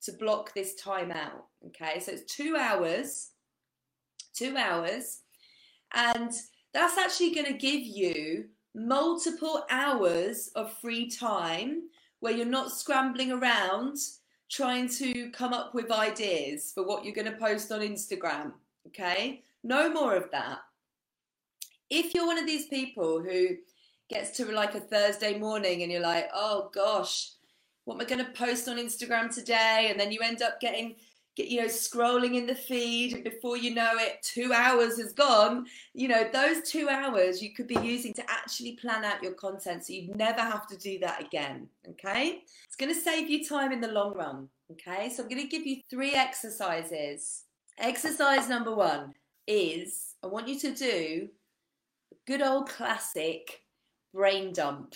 to 0.03 0.13
block 0.13 0.55
this 0.55 0.77
time 0.77 1.11
out. 1.11 1.45
Okay, 1.67 2.01
so 2.01 2.13
it's 2.13 2.35
two 2.35 2.57
hours, 2.59 3.33
two 4.35 4.57
hours, 4.57 5.21
and 5.95 6.33
that's 6.73 6.97
actually 6.97 7.35
going 7.35 7.47
to 7.47 7.59
give 7.59 7.83
you 7.83 8.47
multiple 8.77 9.65
hours 9.71 10.51
of 10.55 10.73
free 10.79 11.11
time 11.11 11.85
where 12.21 12.33
you're 12.33 12.47
not 12.47 12.71
scrambling 12.71 13.33
around 13.33 13.97
trying 14.51 14.89
to 14.89 15.31
come 15.31 15.53
up 15.53 15.75
with 15.75 15.91
ideas 15.91 16.73
for 16.73 16.87
what 16.87 17.05
you're 17.05 17.15
going 17.15 17.31
to 17.31 17.39
post 17.39 17.73
on 17.73 17.81
Instagram. 17.81 18.53
Okay? 18.87 19.43
No 19.65 19.91
more 19.93 20.15
of 20.15 20.31
that. 20.31 20.59
If 21.91 22.15
you're 22.15 22.27
one 22.27 22.39
of 22.39 22.47
these 22.47 22.67
people 22.67 23.21
who 23.21 23.57
gets 24.09 24.37
to 24.37 24.45
like 24.53 24.75
a 24.75 24.81
Thursday 24.81 25.39
morning 25.39 25.83
and 25.83 25.91
you're 25.91 26.01
like, 26.01 26.29
oh 26.35 26.71
gosh, 26.73 27.33
what 27.85 27.95
am 27.95 28.01
I 28.01 28.05
going 28.05 28.25
to 28.25 28.33
post 28.33 28.69
on 28.69 28.77
Instagram 28.77 29.35
today? 29.35 29.89
And 29.91 29.99
then 29.99 30.13
you 30.13 30.21
end 30.23 30.43
up 30.43 30.61
getting 30.61 30.89
get 30.89 30.97
you 31.37 31.61
know 31.61 31.67
scrolling 31.67 32.35
in 32.35 32.47
the 32.47 32.55
feed 32.55 33.23
before 33.25 33.57
you 33.57 33.75
know 33.75 33.93
it 33.95 34.23
two 34.23 34.53
hours 34.53 34.99
has 34.99 35.13
gone. 35.13 35.67
You 35.95 36.09
know 36.09 36.29
those 36.33 36.63
two 36.69 36.89
hours 36.89 37.43
you 37.43 37.55
could 37.55 37.67
be 37.67 37.79
using 37.81 38.13
to 38.15 38.31
actually 38.31 38.73
plan 38.73 39.05
out 39.05 39.23
your 39.23 39.33
content 39.33 39.85
so 39.85 39.93
you'd 39.93 40.17
never 40.17 40.41
have 40.41 40.67
to 40.69 40.77
do 40.77 40.99
that 41.01 41.21
again 41.21 41.69
okay? 41.89 42.43
It's 42.67 42.77
going 42.77 42.93
to 42.93 43.01
save 43.01 43.29
you 43.29 43.45
time 43.45 43.73
in 43.73 43.81
the 43.81 43.93
long 43.93 44.15
run 44.15 44.49
okay? 44.73 45.11
So 45.11 45.23
i'm 45.23 45.29
going 45.29 45.43
to 45.43 45.49
give 45.49 45.67
you 45.67 45.81
three 45.89 46.13
exercises. 46.13 47.45
Exercise 47.79 48.49
number 48.49 48.75
one 48.75 49.15
is 49.47 50.15
i 50.25 50.27
want 50.27 50.49
you 50.49 50.59
to 50.59 50.75
do 50.75 51.29
a 52.13 52.17
good 52.27 52.43
old 52.43 52.69
classic 52.69 53.63
brain 54.17 54.53
dump 54.53 54.95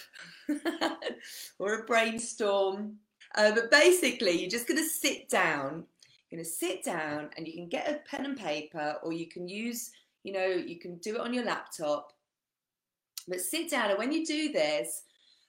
or 1.59 1.75
a 1.75 1.85
brainstorm. 1.85 2.97
Uh, 3.37 3.53
but 3.55 3.71
basically, 3.71 4.33
you're 4.33 4.51
just 4.51 4.67
going 4.67 4.83
to 4.83 4.89
sit 4.89 5.29
down 5.29 5.85
going 6.31 6.43
to 6.43 6.49
sit 6.49 6.85
down 6.85 7.31
and 7.37 7.47
you 7.47 7.55
can 7.55 7.69
get 7.69 7.89
a 7.89 8.09
pen 8.09 8.25
and 8.25 8.37
paper 8.37 8.97
or 9.03 9.13
you 9.13 9.27
can 9.27 9.49
use, 9.49 9.91
you 10.23 10.33
know, 10.33 10.47
you 10.47 10.79
can 10.79 10.97
do 10.99 11.17
it 11.17 11.21
on 11.21 11.35
your 11.35 11.45
laptop. 11.45 12.13
But 13.27 13.41
sit 13.41 13.71
down 13.71 13.91
and 13.91 13.99
when 13.99 14.13
you 14.13 14.25
do 14.25 14.53
this, 14.53 15.03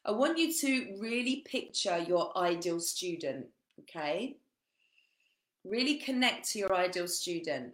I 0.04 0.12
want 0.12 0.38
you 0.38 0.52
to 0.54 0.98
really 1.00 1.44
picture 1.46 1.98
your 2.00 2.36
ideal 2.38 2.80
student. 2.80 3.48
Okay? 3.82 4.38
Really 5.64 5.98
connect 5.98 6.50
to 6.52 6.60
your 6.60 6.76
ideal 6.76 7.08
student. 7.08 7.74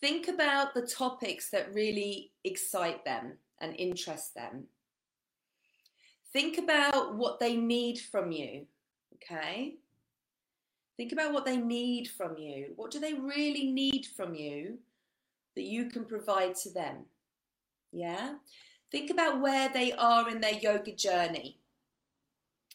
Think 0.00 0.28
about 0.28 0.74
the 0.74 0.86
topics 0.86 1.48
that 1.50 1.72
really 1.72 2.32
excite 2.44 3.04
them 3.06 3.38
and 3.60 3.74
interest 3.76 4.34
them. 4.34 4.64
Think 6.32 6.58
about 6.58 7.14
what 7.16 7.40
they 7.40 7.56
need 7.56 7.98
from 7.98 8.30
you. 8.30 8.66
Okay? 9.14 9.76
Think 10.96 11.12
about 11.12 11.32
what 11.32 11.44
they 11.44 11.56
need 11.56 12.08
from 12.08 12.38
you. 12.38 12.72
What 12.76 12.90
do 12.90 13.00
they 13.00 13.14
really 13.14 13.72
need 13.72 14.06
from 14.16 14.34
you 14.34 14.78
that 15.56 15.64
you 15.64 15.90
can 15.90 16.04
provide 16.04 16.54
to 16.56 16.70
them? 16.70 17.06
Yeah? 17.92 18.34
Think 18.92 19.10
about 19.10 19.40
where 19.40 19.68
they 19.68 19.92
are 19.92 20.28
in 20.28 20.40
their 20.40 20.54
yoga 20.54 20.92
journey 20.92 21.58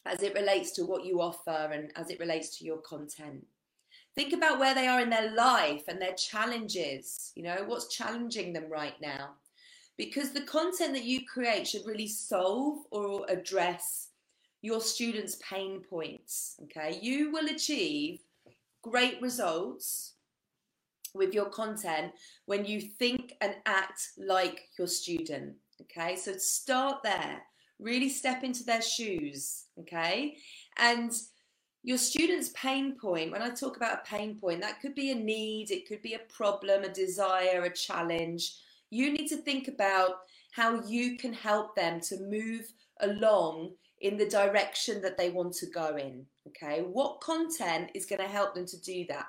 as 0.04 0.22
it 0.22 0.34
relates 0.34 0.72
to 0.72 0.84
what 0.84 1.04
you 1.04 1.20
offer 1.20 1.70
and 1.72 1.90
as 1.96 2.10
it 2.10 2.20
relates 2.20 2.58
to 2.58 2.64
your 2.64 2.78
content. 2.78 3.46
Think 4.14 4.32
about 4.32 4.58
where 4.58 4.74
they 4.74 4.86
are 4.86 5.00
in 5.00 5.10
their 5.10 5.32
life 5.34 5.84
and 5.88 6.00
their 6.00 6.14
challenges. 6.14 7.32
You 7.34 7.44
know, 7.44 7.64
what's 7.66 7.94
challenging 7.94 8.52
them 8.52 8.68
right 8.68 9.00
now? 9.00 9.30
Because 9.96 10.32
the 10.32 10.42
content 10.42 10.94
that 10.94 11.04
you 11.04 11.26
create 11.26 11.68
should 11.68 11.86
really 11.86 12.08
solve 12.08 12.78
or 12.90 13.24
address 13.28 14.09
your 14.62 14.80
students' 14.80 15.38
pain 15.48 15.82
points. 15.88 16.56
Okay, 16.64 16.98
you 17.00 17.30
will 17.32 17.46
achieve 17.46 18.20
great 18.82 19.20
results 19.20 20.14
with 21.14 21.34
your 21.34 21.46
content 21.46 22.12
when 22.46 22.64
you 22.64 22.80
think 22.80 23.34
and 23.40 23.56
act 23.66 24.10
like 24.18 24.68
your 24.78 24.86
student. 24.86 25.54
Okay, 25.82 26.16
so 26.16 26.32
start 26.36 27.02
there, 27.02 27.42
really 27.78 28.08
step 28.08 28.44
into 28.44 28.64
their 28.64 28.82
shoes. 28.82 29.64
Okay, 29.78 30.36
and 30.78 31.12
your 31.82 31.98
student's 31.98 32.50
pain 32.54 32.96
point, 33.00 33.32
when 33.32 33.40
I 33.40 33.48
talk 33.50 33.76
about 33.76 34.00
a 34.00 34.08
pain 34.08 34.36
point, 34.38 34.60
that 34.60 34.80
could 34.82 34.94
be 34.94 35.10
a 35.10 35.14
need, 35.14 35.70
it 35.70 35.88
could 35.88 36.02
be 36.02 36.12
a 36.12 36.32
problem, 36.34 36.84
a 36.84 36.92
desire, 36.92 37.64
a 37.64 37.74
challenge. 37.74 38.54
You 38.90 39.12
need 39.12 39.28
to 39.28 39.36
think 39.36 39.68
about 39.68 40.16
how 40.52 40.82
you 40.82 41.16
can 41.16 41.32
help 41.32 41.74
them 41.74 42.00
to 42.00 42.20
move 42.20 42.70
along 43.00 43.70
in 44.00 44.16
the 44.16 44.28
direction 44.28 45.02
that 45.02 45.18
they 45.18 45.30
want 45.30 45.52
to 45.54 45.66
go 45.66 45.96
in. 45.96 46.24
Okay, 46.48 46.82
what 46.82 47.20
content 47.20 47.90
is 47.94 48.06
going 48.06 48.20
to 48.20 48.28
help 48.28 48.54
them 48.54 48.66
to 48.66 48.80
do 48.80 49.04
that? 49.08 49.26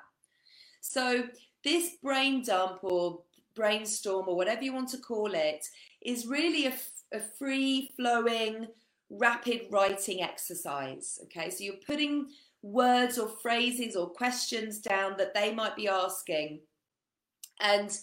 So, 0.81 1.23
this 1.63 1.91
brain 2.01 2.43
dump 2.43 2.79
or 2.83 3.21
brainstorm 3.55 4.27
or 4.27 4.35
whatever 4.35 4.63
you 4.63 4.73
want 4.73 4.89
to 4.89 4.97
call 4.97 5.33
it 5.33 5.67
is 6.01 6.25
really 6.25 6.67
a, 6.67 6.73
free 7.37 7.91
flowing, 7.97 8.67
rapid 9.09 9.63
writing 9.69 10.21
exercise. 10.21 11.19
Okay, 11.23 11.49
so 11.49 11.63
you're 11.63 11.73
putting 11.85 12.27
words 12.61 13.17
or 13.17 13.27
phrases 13.27 13.95
or 13.97 14.09
questions 14.09 14.79
down 14.79 15.15
that 15.17 15.33
they 15.33 15.53
might 15.53 15.75
be 15.75 15.89
asking. 15.89 16.61
And 17.59 17.95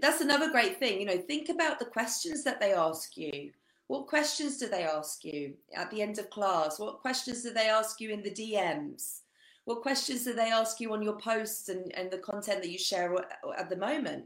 that's 0.00 0.20
another 0.20 0.50
great 0.50 0.78
thing, 0.78 1.00
you 1.00 1.06
know, 1.06 1.18
think 1.18 1.48
about 1.48 1.78
the 1.78 1.84
questions 1.84 2.44
that 2.44 2.60
they 2.60 2.72
ask 2.72 3.16
you. 3.16 3.50
What 3.88 4.06
questions 4.06 4.56
do 4.56 4.68
they 4.68 4.84
ask 4.84 5.24
you 5.24 5.54
at 5.76 5.90
the 5.90 6.00
end 6.00 6.18
of 6.18 6.30
class? 6.30 6.78
What 6.78 7.00
questions 7.00 7.42
do 7.42 7.52
they 7.52 7.68
ask 7.68 8.00
you 8.00 8.10
in 8.10 8.22
the 8.22 8.30
DMs? 8.30 9.20
What 9.64 9.82
questions 9.82 10.24
do 10.24 10.34
they 10.34 10.50
ask 10.50 10.80
you 10.80 10.92
on 10.92 11.02
your 11.02 11.18
posts 11.18 11.68
and, 11.68 11.94
and 11.94 12.10
the 12.10 12.18
content 12.18 12.62
that 12.62 12.70
you 12.70 12.78
share 12.78 13.14
at 13.58 13.68
the 13.68 13.76
moment? 13.76 14.24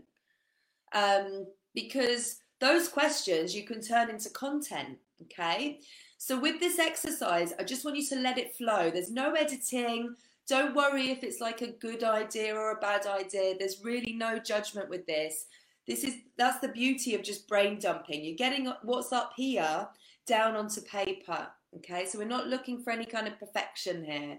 Um, 0.92 1.46
because 1.74 2.40
those 2.60 2.88
questions 2.88 3.54
you 3.54 3.64
can 3.64 3.80
turn 3.80 4.10
into 4.10 4.30
content, 4.30 4.98
okay? 5.22 5.80
So 6.18 6.38
with 6.38 6.58
this 6.58 6.78
exercise, 6.78 7.52
I 7.58 7.62
just 7.62 7.84
want 7.84 7.96
you 7.96 8.06
to 8.08 8.16
let 8.16 8.38
it 8.38 8.56
flow. 8.56 8.90
There's 8.90 9.10
no 9.10 9.32
editing. 9.32 10.14
Don't 10.48 10.74
worry 10.74 11.10
if 11.10 11.22
it's 11.22 11.40
like 11.40 11.62
a 11.62 11.72
good 11.72 12.02
idea 12.02 12.54
or 12.56 12.72
a 12.72 12.80
bad 12.80 13.06
idea. 13.06 13.54
There's 13.56 13.84
really 13.84 14.14
no 14.14 14.38
judgment 14.38 14.88
with 14.88 15.06
this. 15.06 15.46
This 15.88 16.04
is 16.04 16.16
that's 16.36 16.60
the 16.60 16.68
beauty 16.68 17.14
of 17.14 17.22
just 17.22 17.48
brain 17.48 17.78
dumping. 17.80 18.22
You're 18.22 18.36
getting 18.36 18.70
what's 18.82 19.12
up 19.12 19.32
here 19.36 19.88
down 20.26 20.54
onto 20.54 20.82
paper. 20.82 21.48
Okay, 21.76 22.04
so 22.06 22.18
we're 22.18 22.26
not 22.26 22.46
looking 22.46 22.82
for 22.82 22.90
any 22.90 23.06
kind 23.06 23.26
of 23.26 23.40
perfection 23.40 24.04
here. 24.04 24.38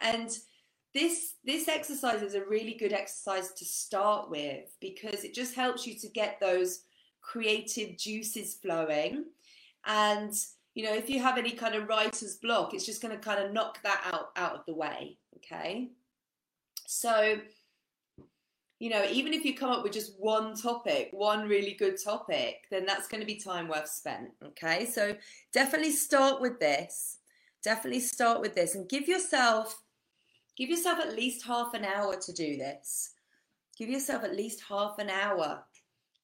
And 0.00 0.30
this 0.94 1.34
this 1.44 1.66
exercise 1.66 2.22
is 2.22 2.34
a 2.34 2.44
really 2.44 2.74
good 2.74 2.92
exercise 2.92 3.52
to 3.54 3.64
start 3.64 4.30
with 4.30 4.76
because 4.80 5.24
it 5.24 5.34
just 5.34 5.56
helps 5.56 5.84
you 5.84 5.98
to 5.98 6.08
get 6.08 6.38
those 6.40 6.82
creative 7.20 7.98
juices 7.98 8.54
flowing. 8.54 9.24
And 9.84 10.32
you 10.74 10.84
know, 10.84 10.94
if 10.94 11.10
you 11.10 11.20
have 11.20 11.38
any 11.38 11.50
kind 11.50 11.74
of 11.74 11.88
writer's 11.88 12.36
block, 12.36 12.72
it's 12.72 12.86
just 12.86 13.02
going 13.02 13.14
to 13.14 13.20
kind 13.20 13.44
of 13.44 13.52
knock 13.52 13.82
that 13.82 14.00
out 14.12 14.30
out 14.36 14.54
of 14.54 14.66
the 14.66 14.74
way. 14.74 15.18
Okay, 15.38 15.88
so 16.86 17.38
you 18.84 18.90
know, 18.90 19.06
even 19.10 19.32
if 19.32 19.46
you 19.46 19.54
come 19.54 19.70
up 19.70 19.82
with 19.82 19.94
just 19.94 20.12
one 20.18 20.54
topic, 20.54 21.08
one 21.12 21.48
really 21.48 21.72
good 21.72 21.96
topic, 21.98 22.66
then 22.70 22.84
that's 22.84 23.08
going 23.08 23.22
to 23.22 23.26
be 23.26 23.36
time 23.36 23.66
worth 23.66 23.88
spent. 23.88 24.28
Okay, 24.44 24.84
so 24.84 25.16
definitely 25.54 25.90
start 25.90 26.42
with 26.42 26.60
this. 26.60 27.16
Definitely 27.62 28.00
start 28.00 28.42
with 28.42 28.54
this 28.54 28.74
and 28.74 28.86
give 28.86 29.08
yourself 29.08 29.80
give 30.58 30.68
yourself 30.68 30.98
at 31.00 31.16
least 31.16 31.46
half 31.46 31.72
an 31.72 31.82
hour 31.82 32.14
to 32.16 32.32
do 32.34 32.58
this. 32.58 33.14
Give 33.78 33.88
yourself 33.88 34.22
at 34.22 34.36
least 34.36 34.62
half 34.68 34.98
an 34.98 35.08
hour 35.08 35.64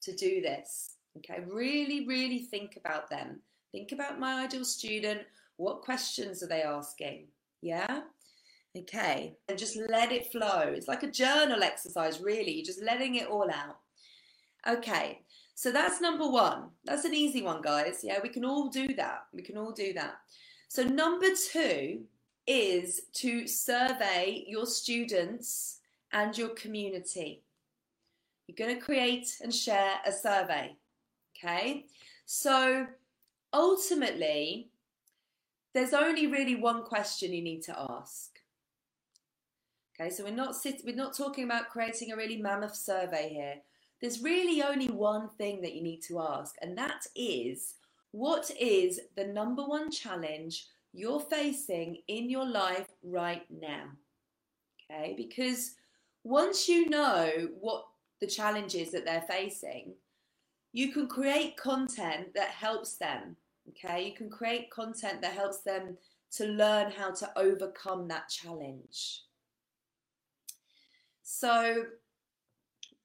to 0.03 0.15
do 0.15 0.43
this. 0.43 0.97
Okay, 1.17 1.43
really, 1.51 2.07
really 2.07 2.41
think 2.41 2.77
about 2.77 3.09
them. 3.09 3.41
Think 3.73 3.93
about 3.93 4.21
my 4.21 4.45
ideal 4.45 4.67
student. 4.67 5.23
What 5.57 5.81
questions 5.81 6.43
are 6.43 6.49
they 6.49 6.61
asking? 6.61 7.29
Yeah. 7.63 8.03
Okay, 8.77 9.37
and 9.49 9.59
just 9.59 9.77
let 9.77 10.13
it 10.13 10.31
flow. 10.31 10.73
It's 10.75 10.87
like 10.87 11.03
a 11.03 11.11
journal 11.11 11.63
exercise, 11.63 12.21
really. 12.21 12.53
You're 12.53 12.65
just 12.65 12.83
letting 12.83 13.17
it 13.17 13.27
all 13.27 13.51
out. 13.51 13.79
Okay, 14.69 15.23
so 15.57 15.73
that's 15.73 16.01
number 16.01 16.29
one. 16.29 16.69
That's 16.85 17.05
an 17.05 17.15
easy 17.15 17.43
one, 17.43 17.63
guys. 17.63 18.01
Yeah, 18.05 18.21
we 18.23 18.29
can 18.29 18.45
all 18.45 18.69
do 18.69 18.95
that. 18.95 19.25
We 19.33 19.43
can 19.43 19.57
all 19.57 19.73
do 19.73 19.93
that. 19.95 20.15
So, 20.69 20.85
number 20.85 21.27
two 21.53 22.05
is 22.47 23.03
to 23.15 23.49
survey 23.49 24.45
your 24.47 24.67
students 24.67 25.81
and 26.13 26.37
your 26.39 26.51
community. 26.51 27.43
You're 28.47 28.67
going 28.69 28.79
to 28.79 28.85
create 28.85 29.37
and 29.43 29.53
share 29.53 29.95
a 30.07 30.13
survey. 30.13 30.77
Okay, 31.37 31.87
so 32.25 32.87
ultimately, 33.53 34.71
there's 35.75 35.93
only 35.93 36.29
really 36.29 36.55
one 36.55 36.85
question 36.85 37.33
you 37.33 37.43
need 37.43 37.63
to 37.63 37.87
ask. 37.91 38.30
Okay, 40.01 40.09
so 40.09 40.25
we're 40.25 40.31
not 40.31 40.57
sit- 40.57 40.83
we're 40.83 40.95
not 40.95 41.15
talking 41.15 41.45
about 41.45 41.69
creating 41.69 42.11
a 42.11 42.17
really 42.17 42.39
mammoth 42.39 42.75
survey 42.75 43.29
here. 43.29 43.61
There's 44.01 44.23
really 44.23 44.63
only 44.63 44.89
one 44.89 45.29
thing 45.29 45.61
that 45.61 45.75
you 45.75 45.83
need 45.83 46.01
to 46.05 46.21
ask, 46.21 46.57
and 46.63 46.77
that 46.79 47.07
is 47.15 47.75
what 48.13 48.51
is 48.59 48.99
the 49.15 49.27
number 49.27 49.63
one 49.63 49.91
challenge 49.91 50.69
you're 50.95 51.21
facing 51.21 51.99
in 52.09 52.31
your 52.31 52.47
life 52.47 52.89
right 53.03 53.45
now? 53.51 53.91
Okay, 54.91 55.13
because 55.19 55.77
once 56.25 56.67
you 56.67 56.89
know 56.89 57.51
what 57.61 57.87
the 58.21 58.27
challenge 58.27 58.75
is 58.75 58.93
that 58.93 59.05
they're 59.05 59.21
facing, 59.29 59.93
you 60.73 60.93
can 60.93 61.09
create 61.09 61.59
content 61.59 62.33
that 62.35 62.49
helps 62.49 62.97
them. 62.97 63.37
Okay, 63.69 64.09
you 64.09 64.15
can 64.15 64.31
create 64.31 64.71
content 64.71 65.21
that 65.21 65.35
helps 65.35 65.61
them 65.61 65.99
to 66.33 66.47
learn 66.47 66.91
how 66.91 67.11
to 67.11 67.31
overcome 67.39 68.09
that 68.09 68.31
challenge. 68.31 69.25
So 71.41 71.85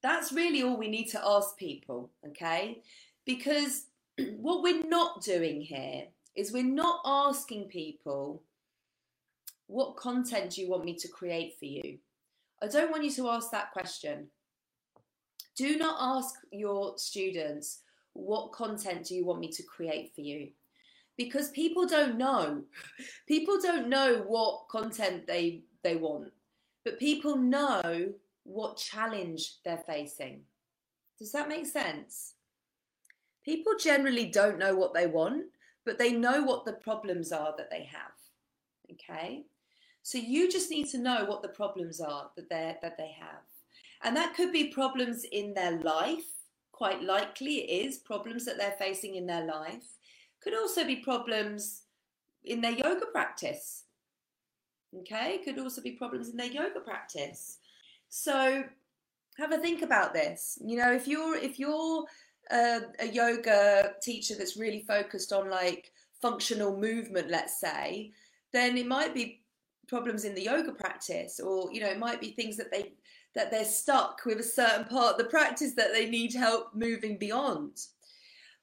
that's 0.04 0.34
really 0.34 0.62
all 0.62 0.76
we 0.76 0.90
need 0.90 1.08
to 1.12 1.22
ask 1.26 1.56
people, 1.56 2.12
okay? 2.28 2.82
Because 3.26 3.86
what 4.36 4.62
we're 4.62 4.84
not 4.84 5.24
doing 5.24 5.62
here 5.62 6.04
is 6.36 6.52
we're 6.52 6.64
not 6.64 7.00
asking 7.06 7.70
people, 7.70 8.44
what 9.68 9.96
content 9.96 10.52
do 10.52 10.62
you 10.62 10.70
want 10.70 10.84
me 10.84 10.96
to 10.96 11.08
create 11.08 11.56
for 11.58 11.64
you? 11.64 11.98
I 12.62 12.68
don't 12.68 12.92
want 12.92 13.06
you 13.06 13.12
to 13.12 13.30
ask 13.30 13.52
that 13.52 13.72
question. 13.72 14.28
Do 15.56 15.78
not 15.78 15.96
ask 16.02 16.36
your 16.52 16.98
students, 16.98 17.84
what 18.12 18.52
content 18.52 19.06
do 19.06 19.16
you 19.16 19.26
want 19.26 19.40
me 19.40 19.50
to 19.50 19.64
create 19.64 20.12
for 20.14 20.22
you? 20.22 20.50
Because 21.18 21.52
people 21.52 21.86
don't 21.86 22.18
know. 22.18 22.64
People 23.30 23.60
don't 23.62 23.88
know 23.88 24.26
what 24.28 24.68
content 24.68 25.26
they 25.26 25.62
they 25.84 25.96
want 25.96 26.34
but 26.86 27.00
people 27.00 27.36
know 27.36 28.14
what 28.46 28.78
challenge 28.78 29.56
they're 29.66 29.84
facing. 29.86 30.42
Does 31.20 31.32
that 31.34 31.50
make 31.50 31.66
sense? 31.66 32.36
People 33.44 33.74
generally 33.80 34.26
don't 34.26 34.58
know 34.58 34.76
what 34.76 34.94
they 34.94 35.08
want, 35.08 35.46
but 35.86 36.00
they 36.00 36.14
know 36.14 36.44
what 36.44 36.66
the 36.66 36.74
problems 36.74 37.32
are 37.32 37.54
that 37.58 37.70
they 37.70 37.84
have. 37.84 38.14
Okay? 38.92 39.44
So 40.02 40.18
you 40.18 40.50
just 40.50 40.70
need 40.70 40.88
to 40.90 40.98
know 40.98 41.26
what 41.26 41.42
the 41.42 41.50
problems 41.50 42.00
are 42.00 42.30
that 42.36 42.50
they 42.50 42.78
that 42.82 42.98
they 42.98 43.16
have. 43.20 43.44
And 44.04 44.16
that 44.16 44.36
could 44.36 44.52
be 44.52 44.70
problems 44.70 45.24
in 45.24 45.54
their 45.54 45.80
life, 45.80 46.26
quite 46.72 47.02
likely 47.02 47.58
it 47.58 47.86
is 47.86 47.98
problems 47.98 48.46
that 48.46 48.58
they're 48.58 48.76
facing 48.78 49.16
in 49.16 49.26
their 49.26 49.46
life. 49.46 49.98
Could 50.42 50.54
also 50.54 50.86
be 50.86 50.98
problems 50.98 51.84
in 52.44 52.62
their 52.62 52.72
yoga 52.72 53.08
practice 53.12 53.86
Okay, 55.02 55.40
could 55.44 55.60
also 55.60 55.82
be 55.82 55.92
problems 55.92 56.30
in 56.30 56.38
their 56.38 56.52
yoga 56.52 56.80
practice. 56.80 57.58
So 58.10 58.64
have 59.38 59.52
a 59.52 59.58
think 59.58 59.82
about 59.82 60.14
this. 60.14 60.58
You 60.64 60.78
know, 60.78 60.92
if 60.92 61.08
you're 61.08 61.36
if 61.36 61.60
you're 61.60 62.06
a, 62.52 62.82
a 63.00 63.08
yoga 63.08 63.94
teacher 64.02 64.36
that's 64.38 64.58
really 64.58 64.86
focused 64.88 65.34
on 65.34 65.50
like 65.50 65.92
functional 66.22 66.78
movement, 66.78 67.30
let's 67.30 67.60
say, 67.60 68.12
then 68.54 68.78
it 68.78 68.88
might 68.88 69.14
be 69.14 69.42
problems 69.88 70.26
in 70.26 70.34
the 70.34 70.44
yoga 70.44 70.72
practice, 70.72 71.40
or 71.40 71.72
you 71.72 71.82
know, 71.82 71.90
it 71.90 72.00
might 72.00 72.22
be 72.22 72.32
things 72.32 72.58
that 72.58 72.72
they 72.72 72.94
that 73.36 73.52
they're 73.52 73.66
stuck 73.66 74.22
with 74.26 74.40
a 74.40 74.44
certain 74.44 74.86
part 74.86 75.14
of 75.14 75.18
the 75.18 75.30
practice 75.30 75.74
that 75.76 75.92
they 75.92 76.10
need 76.10 76.34
help 76.34 76.74
moving 76.74 77.18
beyond. 77.18 77.82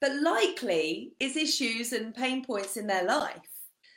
But 0.00 0.16
likely 0.22 1.12
is 1.20 1.36
issues 1.36 1.92
and 1.92 2.14
pain 2.14 2.44
points 2.44 2.76
in 2.76 2.86
their 2.86 3.04
life. 3.04 3.36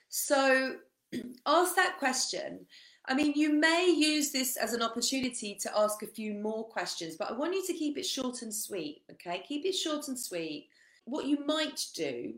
So 0.10 0.76
ask 1.46 1.76
that 1.76 1.98
question 1.98 2.66
I 3.08 3.14
mean, 3.14 3.34
you 3.36 3.54
may 3.54 3.94
use 3.96 4.32
this 4.32 4.58
as 4.58 4.74
an 4.74 4.82
opportunity 4.82 5.56
to 5.62 5.78
ask 5.78 6.02
a 6.02 6.08
few 6.08 6.34
more 6.34 6.64
questions, 6.66 7.16
but 7.16 7.30
I 7.30 7.34
want 7.34 7.54
you 7.54 7.66
to 7.68 7.74
keep 7.74 7.98
it 7.98 8.06
short 8.06 8.42
and 8.42 8.54
sweet, 8.54 9.04
okay? 9.12 9.44
Keep 9.48 9.66
it 9.66 9.74
short 9.74 10.08
and 10.08 10.20
sweet. 10.20 10.70
What 11.06 11.26
you 11.26 11.46
might 11.46 11.86
do 11.94 12.34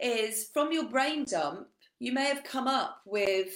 is 0.00 0.48
from 0.52 0.72
your 0.72 0.84
brain 0.84 1.24
dump, 1.24 1.68
you 1.98 2.12
may 2.12 2.24
have 2.24 2.44
come 2.44 2.66
up 2.66 3.02
with 3.04 3.48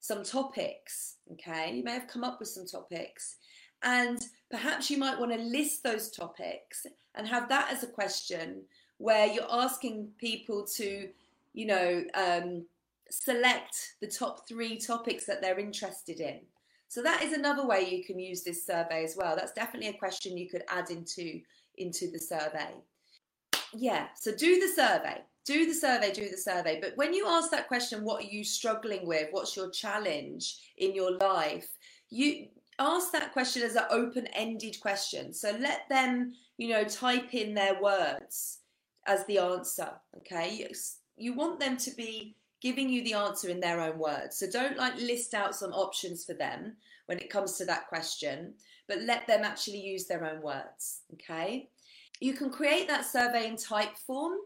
some 0.00 0.24
topics, 0.24 1.16
okay? 1.32 1.72
You 1.72 1.84
may 1.84 1.92
have 1.92 2.08
come 2.08 2.24
up 2.24 2.40
with 2.40 2.48
some 2.48 2.66
topics, 2.66 3.36
and 3.84 4.20
perhaps 4.50 4.90
you 4.90 4.98
might 4.98 5.20
want 5.20 5.32
to 5.32 5.38
list 5.38 5.84
those 5.84 6.10
topics 6.10 6.84
and 7.14 7.28
have 7.28 7.48
that 7.48 7.72
as 7.72 7.84
a 7.84 7.88
question 7.88 8.62
where 8.98 9.26
you're 9.26 9.52
asking 9.52 10.08
people 10.18 10.66
to, 10.76 11.08
you 11.52 11.66
know, 11.66 12.04
um, 12.14 12.64
select 13.12 13.96
the 14.00 14.08
top 14.08 14.48
three 14.48 14.78
topics 14.78 15.26
that 15.26 15.42
they're 15.42 15.58
interested 15.58 16.20
in. 16.20 16.40
So 16.88 17.02
that 17.02 17.22
is 17.22 17.32
another 17.32 17.66
way 17.66 17.88
you 17.88 18.04
can 18.04 18.18
use 18.18 18.42
this 18.42 18.66
survey 18.66 19.04
as 19.04 19.16
well. 19.16 19.36
That's 19.36 19.52
definitely 19.52 19.88
a 19.88 19.98
question 19.98 20.36
you 20.36 20.48
could 20.48 20.64
add 20.68 20.90
into, 20.90 21.40
into 21.76 22.10
the 22.10 22.18
survey. 22.18 22.74
Yeah, 23.74 24.08
so 24.14 24.34
do 24.34 24.60
the 24.60 24.68
survey. 24.68 25.22
Do 25.44 25.66
the 25.66 25.74
survey, 25.74 26.12
do 26.12 26.28
the 26.28 26.36
survey. 26.36 26.78
But 26.80 26.96
when 26.96 27.12
you 27.12 27.26
ask 27.26 27.50
that 27.50 27.66
question, 27.66 28.04
what 28.04 28.22
are 28.22 28.28
you 28.28 28.44
struggling 28.44 29.06
with? 29.06 29.28
What's 29.30 29.56
your 29.56 29.70
challenge 29.70 30.58
in 30.78 30.94
your 30.94 31.16
life? 31.18 31.68
You 32.10 32.48
ask 32.78 33.10
that 33.12 33.32
question 33.32 33.62
as 33.62 33.74
an 33.74 33.84
open-ended 33.90 34.80
question. 34.80 35.32
So 35.34 35.56
let 35.58 35.88
them, 35.88 36.34
you 36.58 36.68
know, 36.68 36.84
type 36.84 37.34
in 37.34 37.54
their 37.54 37.80
words 37.80 38.58
as 39.06 39.26
the 39.26 39.38
answer. 39.38 39.90
Okay, 40.18 40.54
you, 40.54 40.66
you 41.16 41.34
want 41.34 41.58
them 41.58 41.76
to 41.78 41.90
be 41.96 42.36
giving 42.62 42.88
you 42.88 43.02
the 43.02 43.14
answer 43.14 43.48
in 43.48 43.60
their 43.60 43.80
own 43.80 43.98
words. 43.98 44.38
So 44.38 44.48
don't 44.48 44.78
like 44.78 44.96
list 44.96 45.34
out 45.34 45.54
some 45.54 45.72
options 45.72 46.24
for 46.24 46.34
them 46.34 46.76
when 47.06 47.18
it 47.18 47.28
comes 47.28 47.58
to 47.58 47.64
that 47.64 47.88
question, 47.88 48.54
but 48.88 49.02
let 49.02 49.26
them 49.26 49.44
actually 49.44 49.80
use 49.80 50.06
their 50.06 50.24
own 50.24 50.40
words. 50.40 51.00
Okay. 51.14 51.68
You 52.20 52.34
can 52.34 52.50
create 52.50 52.86
that 52.86 53.04
survey 53.04 53.48
in 53.48 53.56
Typeform 53.56 54.36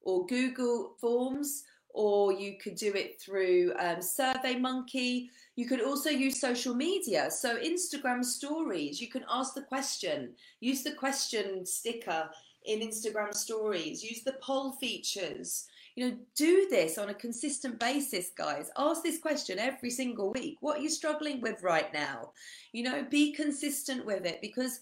or 0.00 0.26
Google 0.26 0.94
Forms, 0.98 1.64
or 1.90 2.32
you 2.32 2.56
could 2.62 2.76
do 2.76 2.92
it 2.94 3.20
through 3.20 3.72
um, 3.78 3.96
SurveyMonkey. 3.96 5.28
You 5.56 5.66
could 5.66 5.82
also 5.82 6.08
use 6.08 6.40
social 6.40 6.74
media. 6.74 7.30
So, 7.30 7.56
Instagram 7.58 8.24
stories, 8.24 9.00
you 9.00 9.08
can 9.08 9.24
ask 9.30 9.54
the 9.54 9.62
question, 9.62 10.32
use 10.60 10.82
the 10.82 10.92
question 10.92 11.66
sticker 11.66 12.30
in 12.64 12.80
Instagram 12.80 13.34
stories, 13.34 14.02
use 14.02 14.22
the 14.22 14.36
poll 14.42 14.72
features. 14.72 15.66
You 15.96 16.10
know, 16.10 16.16
do 16.36 16.68
this 16.70 16.98
on 16.98 17.08
a 17.08 17.14
consistent 17.14 17.80
basis, 17.80 18.30
guys. 18.36 18.70
Ask 18.76 19.02
this 19.02 19.18
question 19.18 19.58
every 19.58 19.90
single 19.90 20.30
week. 20.32 20.58
What 20.60 20.78
are 20.78 20.82
you 20.82 20.90
struggling 20.90 21.40
with 21.40 21.62
right 21.62 21.92
now? 21.92 22.32
You 22.72 22.84
know, 22.84 23.06
be 23.10 23.32
consistent 23.32 24.04
with 24.04 24.26
it 24.26 24.42
because 24.42 24.78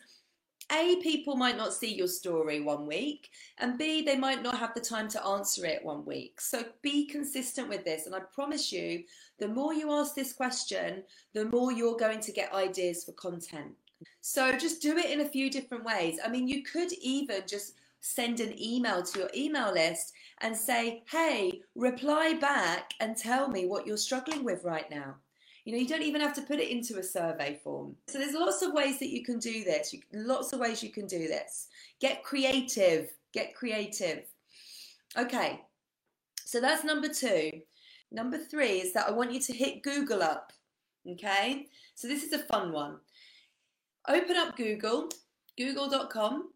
a, 0.72 0.96
people 0.96 1.37
might 1.37 1.57
not 1.57 1.72
see 1.72 1.94
your 1.94 2.09
story 2.09 2.61
one 2.61 2.87
week, 2.87 3.29
and 3.59 3.79
B, 3.79 4.03
they 4.03 4.16
might 4.16 4.42
not 4.42 4.59
have 4.59 4.74
the 4.74 4.81
time 4.81 5.09
to 5.09 5.24
answer 5.24 5.64
it 5.66 5.85
one 5.85 6.05
week. 6.05 6.40
So 6.40 6.64
be 6.83 7.07
consistent 7.07 7.68
with 7.68 7.85
this. 7.85 8.07
And 8.07 8.14
I 8.14 8.20
promise 8.35 8.72
you, 8.72 9.05
the 9.38 9.48
more 9.48 9.74
you 9.74 9.92
ask 9.92 10.14
this 10.14 10.33
question, 10.33 11.05
the 11.33 11.44
more 11.44 11.70
you're 11.70 11.96
going 11.96 12.20
to 12.20 12.33
get 12.33 12.53
ideas 12.53 13.05
for 13.05 13.12
content. 13.12 13.72
So 14.20 14.53
just 14.57 14.83
do 14.83 14.96
it 14.96 15.11
in 15.11 15.20
a 15.20 15.29
few 15.29 15.50
different 15.50 15.85
ways. 15.85 16.18
I 16.24 16.29
mean, 16.29 16.48
you 16.48 16.62
could 16.62 16.92
even 16.94 17.42
just 17.46 17.74
send 18.00 18.40
an 18.40 18.55
email 18.61 19.03
to 19.03 19.18
your 19.18 19.31
email 19.35 19.72
list 19.72 20.12
and 20.40 20.57
say, 20.57 21.03
hey, 21.11 21.61
reply 21.75 22.35
back 22.35 22.92
and 23.01 23.16
tell 23.16 23.49
me 23.49 23.66
what 23.66 23.87
you're 23.87 23.97
struggling 23.97 24.44
with 24.44 24.64
right 24.64 24.90
now. 24.90 25.14
You 25.64 25.73
know, 25.73 25.79
you 25.79 25.88
don't 25.88 26.03
even 26.03 26.20
have 26.20 26.35
to 26.35 26.42
put 26.42 26.59
it 26.59 26.70
into 26.70 26.99
a 26.99 27.03
survey 27.03 27.59
form. 27.64 27.97
So 28.09 28.18
there's 28.18 28.35
lots 28.35 28.61
of 28.61 28.75
ways 28.75 28.99
that 28.99 29.09
you 29.09 29.25
can 29.25 29.38
do 29.38 29.64
this. 29.64 29.94
You, 29.94 30.01
lots 30.12 30.53
of 30.53 30.61
ways 30.61 30.83
you 30.83 30.90
can 30.90 31.07
do 31.07 31.27
this. 31.27 31.68
Get 32.01 32.23
creative. 32.23 33.11
Get 33.33 33.55
creative. 33.55 34.25
Okay, 35.16 35.61
so 36.44 36.61
that's 36.61 36.85
number 36.85 37.09
two. 37.09 37.51
Number 38.11 38.38
three 38.38 38.81
is 38.81 38.92
that 38.92 39.09
I 39.09 39.12
want 39.12 39.33
you 39.33 39.40
to 39.40 39.53
hit 39.53 39.83
Google 39.83 40.23
up. 40.23 40.53
Okay, 41.09 41.66
so 41.94 42.09
this 42.09 42.23
is 42.23 42.33
a 42.33 42.38
fun 42.40 42.73
one. 42.73 42.99
Open 44.09 44.37
up 44.37 44.57
Google, 44.57 45.09
google.com, 45.57 46.51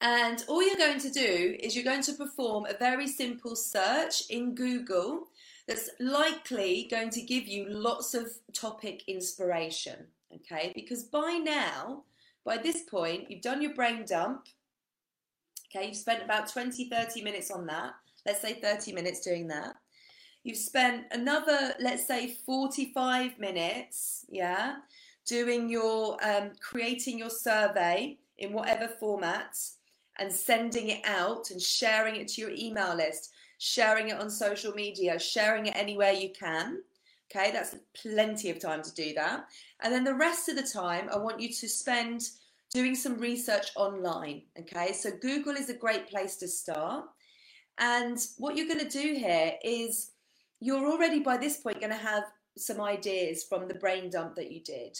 and 0.00 0.44
all 0.48 0.62
you're 0.62 0.76
going 0.76 1.00
to 1.00 1.10
do 1.10 1.56
is 1.58 1.74
you're 1.74 1.84
going 1.84 2.02
to 2.02 2.12
perform 2.12 2.66
a 2.66 2.76
very 2.76 3.06
simple 3.06 3.56
search 3.56 4.28
in 4.28 4.54
Google 4.54 5.28
that's 5.66 5.90
likely 5.98 6.86
going 6.90 7.10
to 7.10 7.22
give 7.22 7.46
you 7.46 7.66
lots 7.68 8.14
of 8.14 8.30
topic 8.52 9.02
inspiration. 9.06 10.06
Okay, 10.34 10.72
because 10.74 11.04
by 11.04 11.40
now, 11.42 12.02
by 12.44 12.58
this 12.58 12.82
point, 12.82 13.30
you've 13.30 13.40
done 13.42 13.62
your 13.62 13.74
brain 13.74 14.04
dump. 14.06 14.46
Okay, 15.68 15.88
you've 15.88 15.96
spent 15.96 16.22
about 16.22 16.48
20, 16.52 16.88
30 16.88 17.22
minutes 17.22 17.50
on 17.50 17.66
that. 17.66 17.94
Let's 18.26 18.42
say 18.42 18.54
30 18.54 18.92
minutes 18.92 19.20
doing 19.20 19.48
that. 19.48 19.76
You've 20.44 20.56
spent 20.58 21.06
another, 21.10 21.74
let's 21.80 22.06
say 22.06 22.36
45 22.44 23.38
minutes, 23.38 24.26
yeah, 24.28 24.76
doing 25.24 25.68
your, 25.68 26.18
um, 26.24 26.52
creating 26.60 27.18
your 27.18 27.30
survey 27.30 28.18
in 28.38 28.52
whatever 28.52 28.88
format 28.88 29.56
and 30.18 30.32
sending 30.32 30.88
it 30.88 31.00
out 31.04 31.50
and 31.50 31.60
sharing 31.60 32.16
it 32.16 32.28
to 32.28 32.40
your 32.40 32.50
email 32.50 32.94
list, 32.94 33.32
sharing 33.58 34.08
it 34.08 34.20
on 34.20 34.30
social 34.30 34.72
media, 34.72 35.18
sharing 35.18 35.66
it 35.66 35.76
anywhere 35.76 36.12
you 36.12 36.30
can. 36.30 36.82
Okay, 37.30 37.50
that's 37.50 37.74
plenty 38.00 38.50
of 38.50 38.60
time 38.60 38.82
to 38.82 38.94
do 38.94 39.12
that. 39.14 39.46
And 39.82 39.92
then 39.92 40.04
the 40.04 40.14
rest 40.14 40.48
of 40.48 40.56
the 40.56 40.62
time, 40.62 41.08
I 41.12 41.18
want 41.18 41.40
you 41.40 41.48
to 41.48 41.68
spend 41.68 42.22
doing 42.72 42.94
some 42.94 43.18
research 43.18 43.68
online. 43.76 44.42
Okay, 44.58 44.92
so 44.92 45.10
Google 45.20 45.54
is 45.54 45.68
a 45.68 45.74
great 45.74 46.08
place 46.08 46.36
to 46.36 46.48
start. 46.48 47.06
And 47.78 48.18
what 48.38 48.56
you're 48.56 48.68
going 48.68 48.88
to 48.88 49.02
do 49.02 49.14
here 49.14 49.54
is 49.62 50.12
you're 50.60 50.86
already 50.86 51.20
by 51.20 51.36
this 51.36 51.58
point 51.58 51.80
going 51.80 51.90
to 51.90 51.96
have 51.96 52.24
some 52.56 52.80
ideas 52.80 53.44
from 53.44 53.68
the 53.68 53.74
brain 53.74 54.08
dump 54.08 54.34
that 54.36 54.50
you 54.50 54.60
did. 54.60 54.98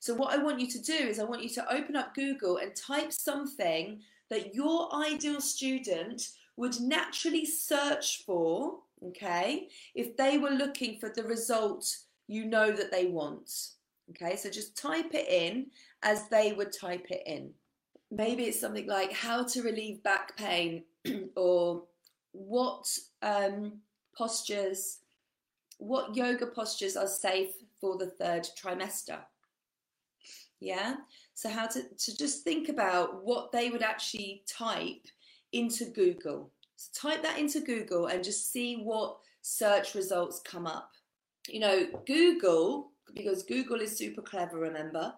So, 0.00 0.14
what 0.14 0.32
I 0.32 0.42
want 0.42 0.60
you 0.60 0.66
to 0.66 0.82
do 0.82 0.94
is, 0.94 1.18
I 1.18 1.24
want 1.24 1.42
you 1.42 1.50
to 1.50 1.72
open 1.72 1.94
up 1.94 2.14
Google 2.14 2.56
and 2.56 2.74
type 2.74 3.12
something 3.12 4.00
that 4.30 4.54
your 4.54 4.94
ideal 4.94 5.40
student 5.40 6.28
would 6.56 6.80
naturally 6.80 7.44
search 7.44 8.24
for, 8.24 8.78
okay, 9.08 9.68
if 9.94 10.16
they 10.16 10.38
were 10.38 10.50
looking 10.50 10.98
for 10.98 11.10
the 11.10 11.24
result 11.24 11.96
you 12.30 12.44
know 12.44 12.70
that 12.70 12.92
they 12.92 13.06
want. 13.06 13.50
Okay, 14.10 14.36
so 14.36 14.48
just 14.48 14.76
type 14.76 15.14
it 15.14 15.28
in 15.28 15.66
as 16.04 16.28
they 16.28 16.52
would 16.52 16.72
type 16.72 17.06
it 17.10 17.24
in. 17.26 17.50
Maybe 18.12 18.44
it's 18.44 18.60
something 18.60 18.86
like 18.86 19.12
how 19.12 19.42
to 19.44 19.62
relieve 19.62 20.02
back 20.04 20.36
pain 20.36 20.84
or 21.36 21.82
what 22.32 22.86
um, 23.22 23.80
postures, 24.16 24.98
what 25.78 26.14
yoga 26.14 26.46
postures 26.46 26.96
are 26.96 27.08
safe 27.08 27.50
for 27.80 27.98
the 27.98 28.06
third 28.06 28.46
trimester. 28.60 29.18
Yeah, 30.60 30.96
so 31.34 31.48
how 31.48 31.66
to, 31.68 31.82
to 31.82 32.16
just 32.16 32.44
think 32.44 32.68
about 32.68 33.24
what 33.24 33.50
they 33.50 33.70
would 33.70 33.82
actually 33.82 34.42
type 34.46 35.06
into 35.52 35.86
Google. 35.86 36.50
So 36.76 37.08
type 37.08 37.22
that 37.22 37.38
into 37.38 37.60
Google 37.60 38.06
and 38.06 38.22
just 38.22 38.52
see 38.52 38.76
what 38.76 39.16
search 39.40 39.94
results 39.94 40.40
come 40.44 40.66
up. 40.66 40.90
You 41.48 41.60
know, 41.60 41.86
Google, 42.06 42.90
because 43.14 43.42
Google 43.42 43.80
is 43.80 43.96
super 43.96 44.20
clever, 44.20 44.58
remember, 44.58 45.14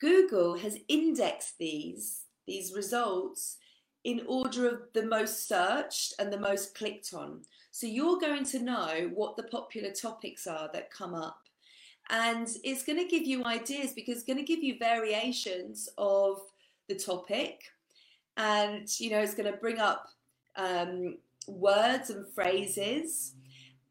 Google 0.00 0.56
has 0.58 0.78
indexed 0.88 1.58
these, 1.58 2.22
these 2.46 2.72
results 2.72 3.56
in 4.04 4.22
order 4.28 4.68
of 4.68 4.82
the 4.94 5.04
most 5.04 5.48
searched 5.48 6.14
and 6.20 6.32
the 6.32 6.38
most 6.38 6.76
clicked 6.76 7.12
on. 7.12 7.42
So 7.72 7.88
you're 7.88 8.20
going 8.20 8.44
to 8.44 8.60
know 8.60 9.10
what 9.12 9.36
the 9.36 9.42
popular 9.44 9.90
topics 9.90 10.46
are 10.46 10.70
that 10.72 10.92
come 10.92 11.14
up 11.14 11.40
and 12.10 12.48
it's 12.64 12.84
going 12.84 12.98
to 12.98 13.06
give 13.08 13.24
you 13.24 13.44
ideas 13.44 13.92
because 13.94 14.16
it's 14.16 14.26
going 14.26 14.38
to 14.38 14.44
give 14.44 14.62
you 14.62 14.78
variations 14.78 15.88
of 15.98 16.40
the 16.88 16.94
topic 16.96 17.62
and 18.36 18.88
you 19.00 19.10
know 19.10 19.20
it's 19.20 19.34
going 19.34 19.50
to 19.50 19.58
bring 19.58 19.78
up 19.78 20.08
um, 20.56 21.18
words 21.48 22.10
and 22.10 22.26
phrases 22.34 23.32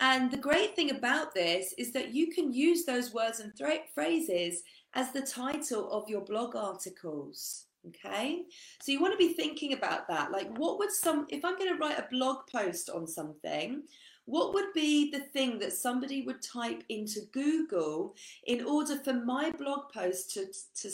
And 0.01 0.31
the 0.31 0.37
great 0.37 0.75
thing 0.75 0.91
about 0.91 1.33
this 1.35 1.73
is 1.79 1.93
that 1.93 2.13
you 2.13 2.31
can 2.31 2.53
use 2.53 2.85
those 2.85 3.13
words 3.13 3.41
and 3.41 3.53
th- 3.57 3.81
phrases 3.95 4.63
as 4.95 5.11
the 5.13 5.23
title 5.23 5.91
of 5.91 6.09
your 6.09 6.21
blog 6.21 6.55
articles. 6.55 7.65
Okay, 7.89 8.43
so 8.81 8.91
you 8.91 9.01
want 9.01 9.13
to 9.13 9.17
be 9.17 9.33
thinking 9.33 9.73
about 9.73 10.07
that. 10.09 10.31
Like, 10.31 10.49
what 10.57 10.79
would 10.79 10.91
some, 10.91 11.27
if 11.29 11.45
I'm 11.45 11.57
going 11.57 11.71
to 11.71 11.79
write 11.79 11.99
a 11.99 12.07
blog 12.11 12.47
post 12.51 12.91
on 12.91 13.07
something, 13.07 13.83
what 14.25 14.53
would 14.53 14.73
be 14.73 15.11
the 15.11 15.19
thing 15.19 15.59
that 15.59 15.73
somebody 15.73 16.23
would 16.23 16.41
type 16.41 16.83
into 16.89 17.21
Google 17.31 18.15
in 18.45 18.65
order 18.65 18.97
for 18.97 19.13
my 19.13 19.51
blog 19.51 19.91
post 19.93 20.33
to, 20.33 20.47
to, 20.81 20.89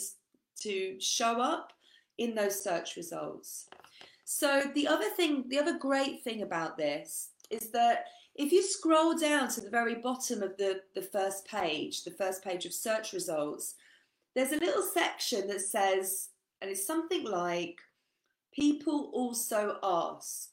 to 0.60 1.00
show 1.00 1.40
up 1.40 1.72
in 2.18 2.34
those 2.34 2.62
search 2.62 2.96
results? 2.96 3.68
So, 4.24 4.62
the 4.74 4.86
other 4.86 5.08
thing, 5.10 5.44
the 5.48 5.58
other 5.58 5.78
great 5.78 6.22
thing 6.22 6.42
about 6.42 6.76
this 6.76 7.30
is 7.50 7.70
that 7.72 8.06
if 8.34 8.50
you 8.52 8.62
scroll 8.62 9.16
down 9.16 9.48
to 9.48 9.60
the 9.60 9.70
very 9.70 9.96
bottom 9.96 10.42
of 10.42 10.56
the, 10.56 10.80
the 10.94 11.02
first 11.02 11.46
page, 11.46 12.04
the 12.04 12.12
first 12.12 12.42
page 12.42 12.64
of 12.64 12.72
search 12.72 13.12
results, 13.12 13.74
there's 14.34 14.52
a 14.52 14.58
little 14.58 14.82
section 14.82 15.48
that 15.48 15.60
says, 15.60 16.30
and 16.60 16.70
it's 16.70 16.86
something 16.86 17.24
like, 17.24 17.78
people 18.54 19.10
also 19.12 19.76
ask. 19.82 20.51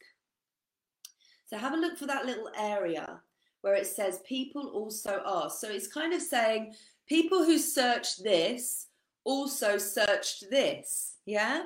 So 1.49 1.57
have 1.57 1.73
a 1.73 1.77
look 1.77 1.97
for 1.97 2.05
that 2.05 2.27
little 2.27 2.49
area 2.55 3.21
where 3.61 3.73
it 3.73 3.87
says 3.87 4.21
people 4.27 4.67
also 4.67 5.21
ask. 5.25 5.59
So 5.59 5.67
it's 5.67 5.87
kind 5.87 6.13
of 6.13 6.21
saying 6.21 6.75
people 7.07 7.43
who 7.43 7.57
searched 7.57 8.23
this 8.23 8.87
also 9.23 9.79
searched 9.79 10.49
this. 10.51 11.15
Yeah. 11.25 11.63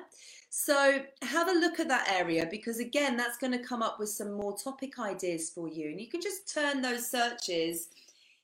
So 0.49 1.01
have 1.21 1.49
a 1.49 1.59
look 1.59 1.81
at 1.81 1.89
that 1.89 2.09
area 2.09 2.47
because 2.49 2.79
again, 2.79 3.17
that's 3.17 3.37
going 3.37 3.51
to 3.51 3.59
come 3.59 3.81
up 3.81 3.99
with 3.99 4.09
some 4.09 4.31
more 4.31 4.55
topic 4.55 4.99
ideas 4.99 5.49
for 5.49 5.67
you. 5.67 5.89
And 5.89 5.99
you 5.99 6.07
can 6.07 6.21
just 6.21 6.51
turn 6.53 6.81
those 6.81 7.09
searches 7.09 7.89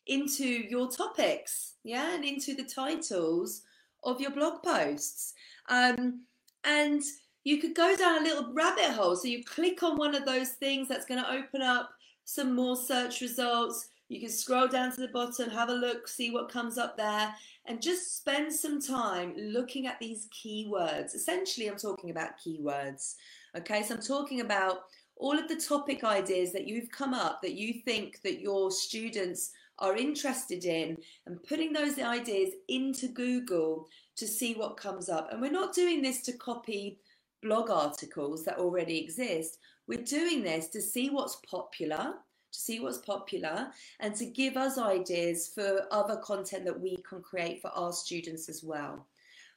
into 0.08 0.46
your 0.46 0.90
topics, 0.90 1.76
yeah, 1.84 2.16
and 2.16 2.26
into 2.26 2.56
the 2.56 2.64
titles 2.64 3.62
of 4.04 4.20
your 4.20 4.32
blog 4.32 4.62
posts. 4.64 5.34
Um, 5.70 6.26
and 6.66 7.02
you 7.44 7.60
could 7.60 7.76
go 7.76 7.96
down 7.96 8.20
a 8.20 8.24
little 8.24 8.54
rabbit 8.54 8.92
hole. 8.92 9.16
So 9.16 9.28
you 9.28 9.44
click 9.44 9.84
on 9.84 9.98
one 9.98 10.16
of 10.16 10.26
those 10.26 10.50
things 10.50 10.88
that's 10.88 11.06
going 11.06 11.24
to 11.24 11.32
open 11.32 11.62
up 11.62 11.90
some 12.26 12.56
more 12.56 12.76
search 12.76 13.22
results. 13.22 13.90
You 14.10 14.20
can 14.20 14.30
scroll 14.30 14.68
down 14.68 14.92
to 14.94 15.02
the 15.02 15.08
bottom, 15.10 15.50
have 15.50 15.70
a 15.70 15.74
look, 15.74 16.08
see 16.08 16.32
what 16.32 16.52
comes 16.52 16.78
up 16.78 16.98
there, 16.98 17.34
and 17.66 17.82
just 17.82 18.18
spend 18.18 18.52
some 18.54 18.82
time 18.82 19.34
looking 19.38 19.88
at 19.88 20.00
these 20.00 20.28
keywords. 20.32 21.16
Essentially, 21.16 21.68
I'm 21.68 21.78
talking 21.78 22.10
about 22.10 22.40
keywords. 22.40 23.16
Okay, 23.58 23.84
so 23.84 23.96
I'm 23.96 24.02
talking 24.02 24.42
about 24.42 24.84
all 25.16 25.38
of 25.38 25.48
the 25.48 25.56
topic 25.56 26.04
ideas 26.04 26.52
that 26.54 26.68
you've 26.68 26.90
come 26.92 27.14
up 27.14 27.42
that 27.42 27.54
you 27.54 27.82
think 27.86 28.22
that 28.24 28.40
your 28.40 28.72
students 28.72 29.52
are 29.78 29.96
interested 29.96 30.66
in 30.66 30.98
and 31.26 31.44
putting 31.44 31.72
those 31.72 32.00
ideas 32.00 32.50
into 32.68 33.08
Google 33.08 33.88
to 34.18 34.28
see 34.28 34.54
what 34.54 34.78
comes 34.78 35.10
up. 35.10 35.32
And 35.32 35.42
we're 35.42 35.52
not 35.52 35.74
doing 35.74 36.02
this 36.02 36.22
to 36.24 36.34
copy 36.34 37.00
blog 37.42 37.70
articles 37.70 38.44
that 38.46 38.58
already 38.58 39.00
exist. 39.00 39.60
We're 39.88 40.04
doing 40.04 40.44
this 40.44 40.68
to 40.70 40.82
see 40.82 41.10
what's 41.10 41.38
popular, 41.50 42.14
to 42.52 42.60
see 42.60 42.80
what's 42.80 43.00
popular, 43.00 43.68
and 44.00 44.16
to 44.16 44.26
give 44.26 44.58
us 44.58 44.78
ideas 44.78 45.52
for 45.54 45.88
other 45.92 46.18
content 46.18 46.66
that 46.66 46.80
we 46.80 46.98
can 47.08 47.22
create 47.22 47.62
for 47.62 47.70
our 47.70 47.94
students 47.94 48.50
as 48.50 48.64
well. 48.64 49.06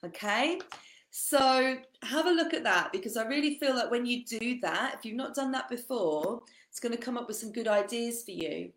Okay? 0.05 0.59
So 1.11 1.77
have 2.03 2.27
a 2.27 2.31
look 2.31 2.55
at 2.55 2.65
that 2.65 2.91
because 2.91 3.19
I 3.19 3.27
really 3.27 3.59
feel 3.59 3.75
that 3.75 3.91
when 3.91 4.07
you 4.07 4.25
do 4.25 4.59
that, 4.63 4.95
if 4.95 5.05
you've 5.05 5.15
not 5.17 5.35
done 5.35 5.53
that 5.53 5.69
before, 5.69 6.43
it's 6.71 6.81
going 6.81 6.97
to 6.97 7.01
come 7.01 7.19
up 7.19 7.29
with 7.29 7.37
some 7.37 7.53
good 7.53 7.69
ideas 7.69 8.23
for 8.23 8.31
you. 8.31 8.73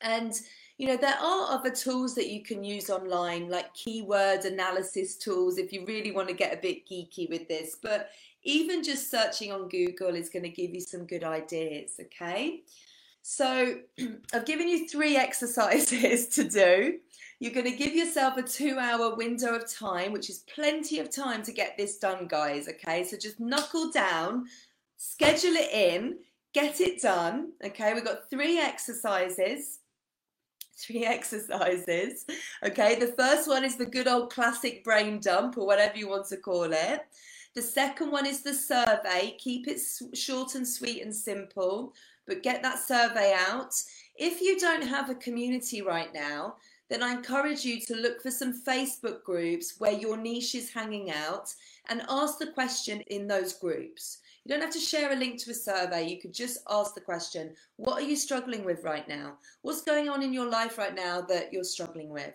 And 0.00 0.40
you 0.78 0.86
know, 0.86 0.96
there 0.96 1.18
are 1.20 1.50
other 1.50 1.70
tools 1.70 2.14
that 2.14 2.30
you 2.30 2.40
can 2.42 2.62
use 2.62 2.88
online, 2.88 3.50
like 3.50 3.74
keyword 3.74 4.44
analysis 4.44 5.16
tools, 5.16 5.58
if 5.58 5.72
you 5.72 5.84
really 5.84 6.12
want 6.12 6.28
to 6.28 6.34
get 6.34 6.54
a 6.54 6.62
bit 6.62 6.88
geeky 6.88 7.28
with 7.28 7.48
this. 7.48 7.76
But 7.82 8.10
even 8.44 8.84
just 8.84 9.10
searching 9.10 9.50
on 9.50 9.68
Google 9.68 10.14
is 10.14 10.28
going 10.28 10.44
to 10.44 10.48
give 10.48 10.72
you 10.72 10.80
some 10.80 11.04
good 11.04 11.24
ideas, 11.24 11.94
okay? 12.00 12.62
So 13.22 13.80
I've 14.32 14.46
given 14.46 14.68
you 14.68 14.88
three 14.88 15.16
exercises 15.26 16.28
to 16.28 16.48
do. 16.48 16.98
You're 17.40 17.52
going 17.52 17.70
to 17.70 17.76
give 17.76 17.94
yourself 17.94 18.36
a 18.36 18.42
two 18.42 18.78
hour 18.78 19.16
window 19.16 19.56
of 19.56 19.68
time, 19.68 20.12
which 20.12 20.30
is 20.30 20.44
plenty 20.54 21.00
of 21.00 21.10
time 21.10 21.42
to 21.42 21.52
get 21.52 21.76
this 21.76 21.98
done, 21.98 22.28
guys, 22.28 22.68
okay? 22.68 23.02
So 23.02 23.16
just 23.16 23.40
knuckle 23.40 23.90
down, 23.90 24.46
schedule 24.96 25.54
it 25.54 25.72
in, 25.72 26.18
get 26.54 26.80
it 26.80 27.02
done, 27.02 27.50
okay? 27.64 27.94
We've 27.94 28.04
got 28.04 28.30
three 28.30 28.60
exercises 28.60 29.80
three 30.78 31.04
exercises. 31.16 32.24
Okay, 32.64 32.98
the 32.98 33.12
first 33.18 33.48
one 33.48 33.64
is 33.64 33.76
the 33.76 33.86
good 33.86 34.08
old 34.08 34.32
classic 34.32 34.84
brain 34.84 35.20
dump 35.20 35.58
or 35.58 35.66
whatever 35.66 35.96
you 35.96 36.08
want 36.08 36.26
to 36.28 36.36
call 36.36 36.72
it. 36.72 37.00
The 37.54 37.62
second 37.62 38.12
one 38.12 38.26
is 38.26 38.42
the 38.42 38.54
survey. 38.54 39.36
Keep 39.38 39.66
it 39.68 39.80
short 40.14 40.54
and 40.54 40.66
sweet 40.66 41.02
and 41.02 41.14
simple, 41.14 41.94
but 42.26 42.42
get 42.42 42.62
that 42.62 42.78
survey 42.78 43.34
out. 43.36 43.74
If 44.16 44.40
you 44.40 44.58
don't 44.58 44.86
have 44.86 45.10
a 45.10 45.14
community 45.14 45.82
right 45.82 46.12
now, 46.14 46.56
then 46.88 47.02
I 47.02 47.12
encourage 47.12 47.64
you 47.64 47.80
to 47.80 47.96
look 47.96 48.22
for 48.22 48.30
some 48.30 48.62
Facebook 48.62 49.22
groups 49.22 49.74
where 49.78 49.92
your 49.92 50.16
niche 50.16 50.54
is 50.54 50.72
hanging 50.72 51.10
out 51.10 51.54
and 51.88 52.02
ask 52.08 52.38
the 52.38 52.52
question 52.52 53.00
in 53.08 53.26
those 53.26 53.52
groups. 53.52 54.18
You 54.44 54.54
don't 54.54 54.62
have 54.62 54.72
to 54.72 54.78
share 54.78 55.12
a 55.12 55.16
link 55.16 55.42
to 55.42 55.50
a 55.50 55.54
survey. 55.54 56.08
You 56.08 56.20
could 56.20 56.32
just 56.32 56.58
ask 56.70 56.94
the 56.94 57.00
question 57.00 57.54
What 57.76 58.02
are 58.02 58.06
you 58.06 58.16
struggling 58.16 58.64
with 58.64 58.84
right 58.84 59.06
now? 59.08 59.38
What's 59.62 59.82
going 59.82 60.08
on 60.08 60.22
in 60.22 60.32
your 60.32 60.48
life 60.48 60.78
right 60.78 60.94
now 60.94 61.20
that 61.22 61.52
you're 61.52 61.64
struggling 61.64 62.08
with? 62.08 62.34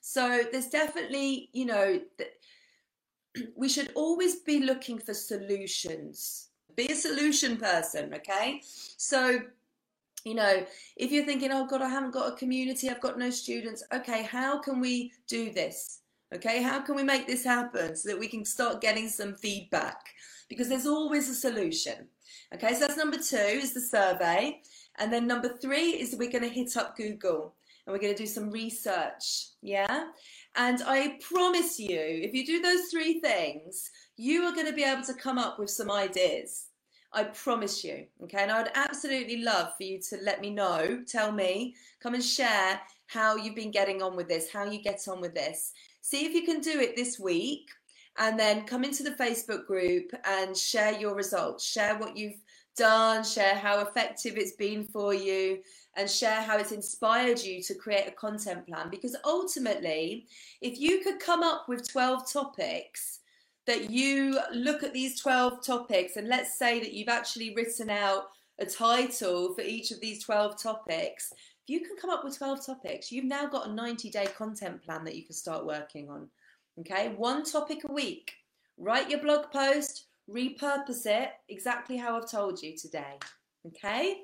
So 0.00 0.42
there's 0.50 0.68
definitely, 0.68 1.50
you 1.52 1.66
know, 1.66 2.00
we 3.56 3.68
should 3.68 3.92
always 3.94 4.36
be 4.36 4.60
looking 4.60 4.98
for 4.98 5.14
solutions. 5.14 6.48
Be 6.76 6.86
a 6.86 6.94
solution 6.94 7.56
person, 7.56 8.14
okay? 8.14 8.62
So, 8.64 9.40
you 10.24 10.34
know, 10.34 10.64
if 10.96 11.10
you're 11.10 11.24
thinking, 11.24 11.50
oh 11.52 11.66
God, 11.66 11.82
I 11.82 11.88
haven't 11.88 12.12
got 12.12 12.32
a 12.32 12.36
community, 12.36 12.88
I've 12.88 13.00
got 13.00 13.18
no 13.18 13.30
students, 13.30 13.82
okay, 13.92 14.22
how 14.22 14.60
can 14.60 14.80
we 14.80 15.12
do 15.26 15.52
this? 15.52 16.00
Okay, 16.32 16.62
how 16.62 16.80
can 16.80 16.94
we 16.94 17.02
make 17.02 17.26
this 17.26 17.42
happen 17.42 17.96
so 17.96 18.08
that 18.08 18.18
we 18.18 18.28
can 18.28 18.44
start 18.44 18.80
getting 18.80 19.08
some 19.08 19.34
feedback? 19.34 19.98
Because 20.50 20.68
there's 20.68 20.86
always 20.86 21.30
a 21.30 21.34
solution. 21.34 22.08
Okay, 22.52 22.74
so 22.74 22.80
that's 22.80 22.98
number 22.98 23.16
two 23.16 23.36
is 23.36 23.72
the 23.72 23.80
survey. 23.80 24.60
And 24.98 25.10
then 25.10 25.26
number 25.26 25.48
three 25.48 25.92
is 25.92 26.16
we're 26.18 26.30
going 26.30 26.44
to 26.44 26.50
hit 26.50 26.76
up 26.76 26.96
Google 26.96 27.54
and 27.86 27.94
we're 27.94 28.00
going 28.00 28.14
to 28.14 28.22
do 28.22 28.26
some 28.26 28.50
research. 28.50 29.46
Yeah. 29.62 30.08
And 30.56 30.82
I 30.84 31.18
promise 31.22 31.78
you, 31.78 31.96
if 31.98 32.34
you 32.34 32.44
do 32.44 32.60
those 32.60 32.88
three 32.90 33.20
things, 33.20 33.90
you 34.16 34.42
are 34.42 34.52
going 34.52 34.66
to 34.66 34.72
be 34.72 34.82
able 34.82 35.04
to 35.04 35.14
come 35.14 35.38
up 35.38 35.58
with 35.58 35.70
some 35.70 35.90
ideas. 35.90 36.66
I 37.12 37.24
promise 37.24 37.82
you. 37.84 38.06
Okay. 38.24 38.42
And 38.42 38.50
I 38.50 38.62
would 38.62 38.72
absolutely 38.74 39.42
love 39.42 39.72
for 39.76 39.84
you 39.84 40.00
to 40.10 40.18
let 40.22 40.40
me 40.40 40.50
know, 40.50 41.02
tell 41.06 41.32
me, 41.32 41.74
come 42.02 42.14
and 42.14 42.22
share 42.22 42.80
how 43.06 43.36
you've 43.36 43.56
been 43.56 43.70
getting 43.70 44.02
on 44.02 44.16
with 44.16 44.28
this, 44.28 44.52
how 44.52 44.64
you 44.64 44.82
get 44.82 45.00
on 45.08 45.20
with 45.20 45.34
this. 45.34 45.72
See 46.02 46.26
if 46.26 46.34
you 46.34 46.44
can 46.44 46.60
do 46.60 46.80
it 46.80 46.96
this 46.96 47.18
week 47.18 47.70
and 48.20 48.38
then 48.38 48.66
come 48.66 48.84
into 48.84 49.02
the 49.02 49.10
Facebook 49.12 49.66
group 49.66 50.12
and 50.24 50.54
share 50.54 50.92
your 50.92 51.14
results, 51.14 51.64
share 51.64 51.98
what 51.98 52.16
you've 52.16 52.40
done, 52.76 53.24
share 53.24 53.54
how 53.54 53.80
effective 53.80 54.36
it's 54.36 54.52
been 54.52 54.84
for 54.84 55.14
you, 55.14 55.60
and 55.96 56.08
share 56.08 56.42
how 56.42 56.58
it's 56.58 56.70
inspired 56.70 57.42
you 57.42 57.62
to 57.62 57.74
create 57.74 58.06
a 58.06 58.12
content 58.12 58.66
plan. 58.66 58.90
Because 58.90 59.16
ultimately, 59.24 60.26
if 60.60 60.78
you 60.78 61.02
could 61.02 61.18
come 61.18 61.42
up 61.42 61.66
with 61.66 61.90
12 61.90 62.30
topics 62.30 63.20
that 63.66 63.90
you 63.90 64.38
look 64.52 64.82
at 64.82 64.92
these 64.92 65.18
12 65.18 65.64
topics, 65.64 66.16
and 66.16 66.28
let's 66.28 66.58
say 66.58 66.78
that 66.78 66.92
you've 66.92 67.08
actually 67.08 67.54
written 67.54 67.88
out 67.88 68.24
a 68.58 68.66
title 68.66 69.54
for 69.54 69.62
each 69.62 69.90
of 69.90 70.00
these 70.00 70.22
12 70.22 70.62
topics. 70.62 71.32
If 71.32 71.68
you 71.68 71.80
can 71.80 71.96
come 71.98 72.10
up 72.10 72.22
with 72.22 72.36
12 72.36 72.66
topics, 72.66 73.10
you've 73.10 73.24
now 73.24 73.46
got 73.46 73.68
a 73.68 73.72
90 73.72 74.10
day 74.10 74.26
content 74.36 74.82
plan 74.82 75.04
that 75.04 75.16
you 75.16 75.24
can 75.24 75.34
start 75.34 75.64
working 75.64 76.10
on. 76.10 76.28
Okay, 76.80 77.12
one 77.16 77.44
topic 77.44 77.80
a 77.86 77.92
week. 77.92 78.32
Write 78.78 79.10
your 79.10 79.20
blog 79.20 79.50
post, 79.52 80.04
repurpose 80.30 81.04
it 81.04 81.32
exactly 81.50 81.98
how 81.98 82.16
I've 82.16 82.30
told 82.30 82.62
you 82.62 82.74
today. 82.74 83.18
Okay? 83.66 84.22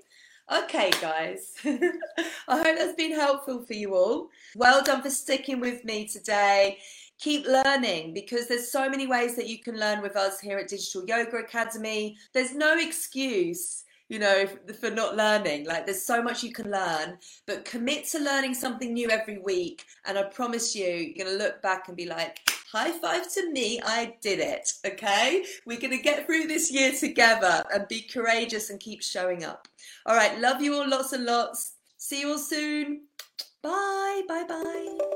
Okay, 0.50 0.90
guys. 1.02 1.52
I 1.66 2.56
hope 2.56 2.78
that's 2.78 2.96
been 2.96 3.12
helpful 3.12 3.62
for 3.66 3.74
you 3.74 3.94
all. 3.94 4.30
Well 4.54 4.82
done 4.82 5.02
for 5.02 5.10
sticking 5.10 5.60
with 5.60 5.84
me 5.84 6.08
today. 6.08 6.78
Keep 7.18 7.46
learning 7.46 8.14
because 8.14 8.48
there's 8.48 8.72
so 8.72 8.88
many 8.88 9.06
ways 9.06 9.36
that 9.36 9.48
you 9.48 9.58
can 9.58 9.78
learn 9.78 10.00
with 10.00 10.16
us 10.16 10.40
here 10.40 10.56
at 10.56 10.68
Digital 10.68 11.04
Yoga 11.06 11.36
Academy. 11.36 12.16
There's 12.32 12.54
no 12.54 12.78
excuse 12.78 13.84
you 14.08 14.18
know, 14.18 14.46
for 14.80 14.90
not 14.90 15.16
learning. 15.16 15.66
Like 15.66 15.86
there's 15.86 16.04
so 16.04 16.22
much 16.22 16.42
you 16.42 16.52
can 16.52 16.70
learn, 16.70 17.18
but 17.46 17.64
commit 17.64 18.04
to 18.06 18.18
learning 18.18 18.54
something 18.54 18.92
new 18.92 19.10
every 19.10 19.38
week. 19.38 19.84
And 20.04 20.18
I 20.18 20.24
promise 20.24 20.74
you, 20.74 20.86
you're 20.86 21.24
going 21.24 21.38
to 21.38 21.44
look 21.44 21.60
back 21.62 21.88
and 21.88 21.96
be 21.96 22.06
like, 22.06 22.38
high 22.70 22.92
five 22.92 23.32
to 23.34 23.50
me, 23.50 23.80
I 23.84 24.14
did 24.20 24.40
it. 24.40 24.72
Okay. 24.86 25.44
We're 25.64 25.80
going 25.80 25.96
to 25.96 26.02
get 26.02 26.26
through 26.26 26.46
this 26.46 26.70
year 26.70 26.92
together 26.92 27.64
and 27.72 27.88
be 27.88 28.02
courageous 28.02 28.70
and 28.70 28.80
keep 28.80 29.02
showing 29.02 29.44
up. 29.44 29.68
All 30.04 30.16
right. 30.16 30.38
Love 30.38 30.60
you 30.60 30.74
all 30.74 30.88
lots 30.88 31.12
and 31.12 31.24
lots. 31.24 31.72
See 31.96 32.20
you 32.20 32.32
all 32.32 32.38
soon. 32.38 33.02
Bye, 33.62 34.22
bye, 34.28 34.44
bye. 34.48 35.15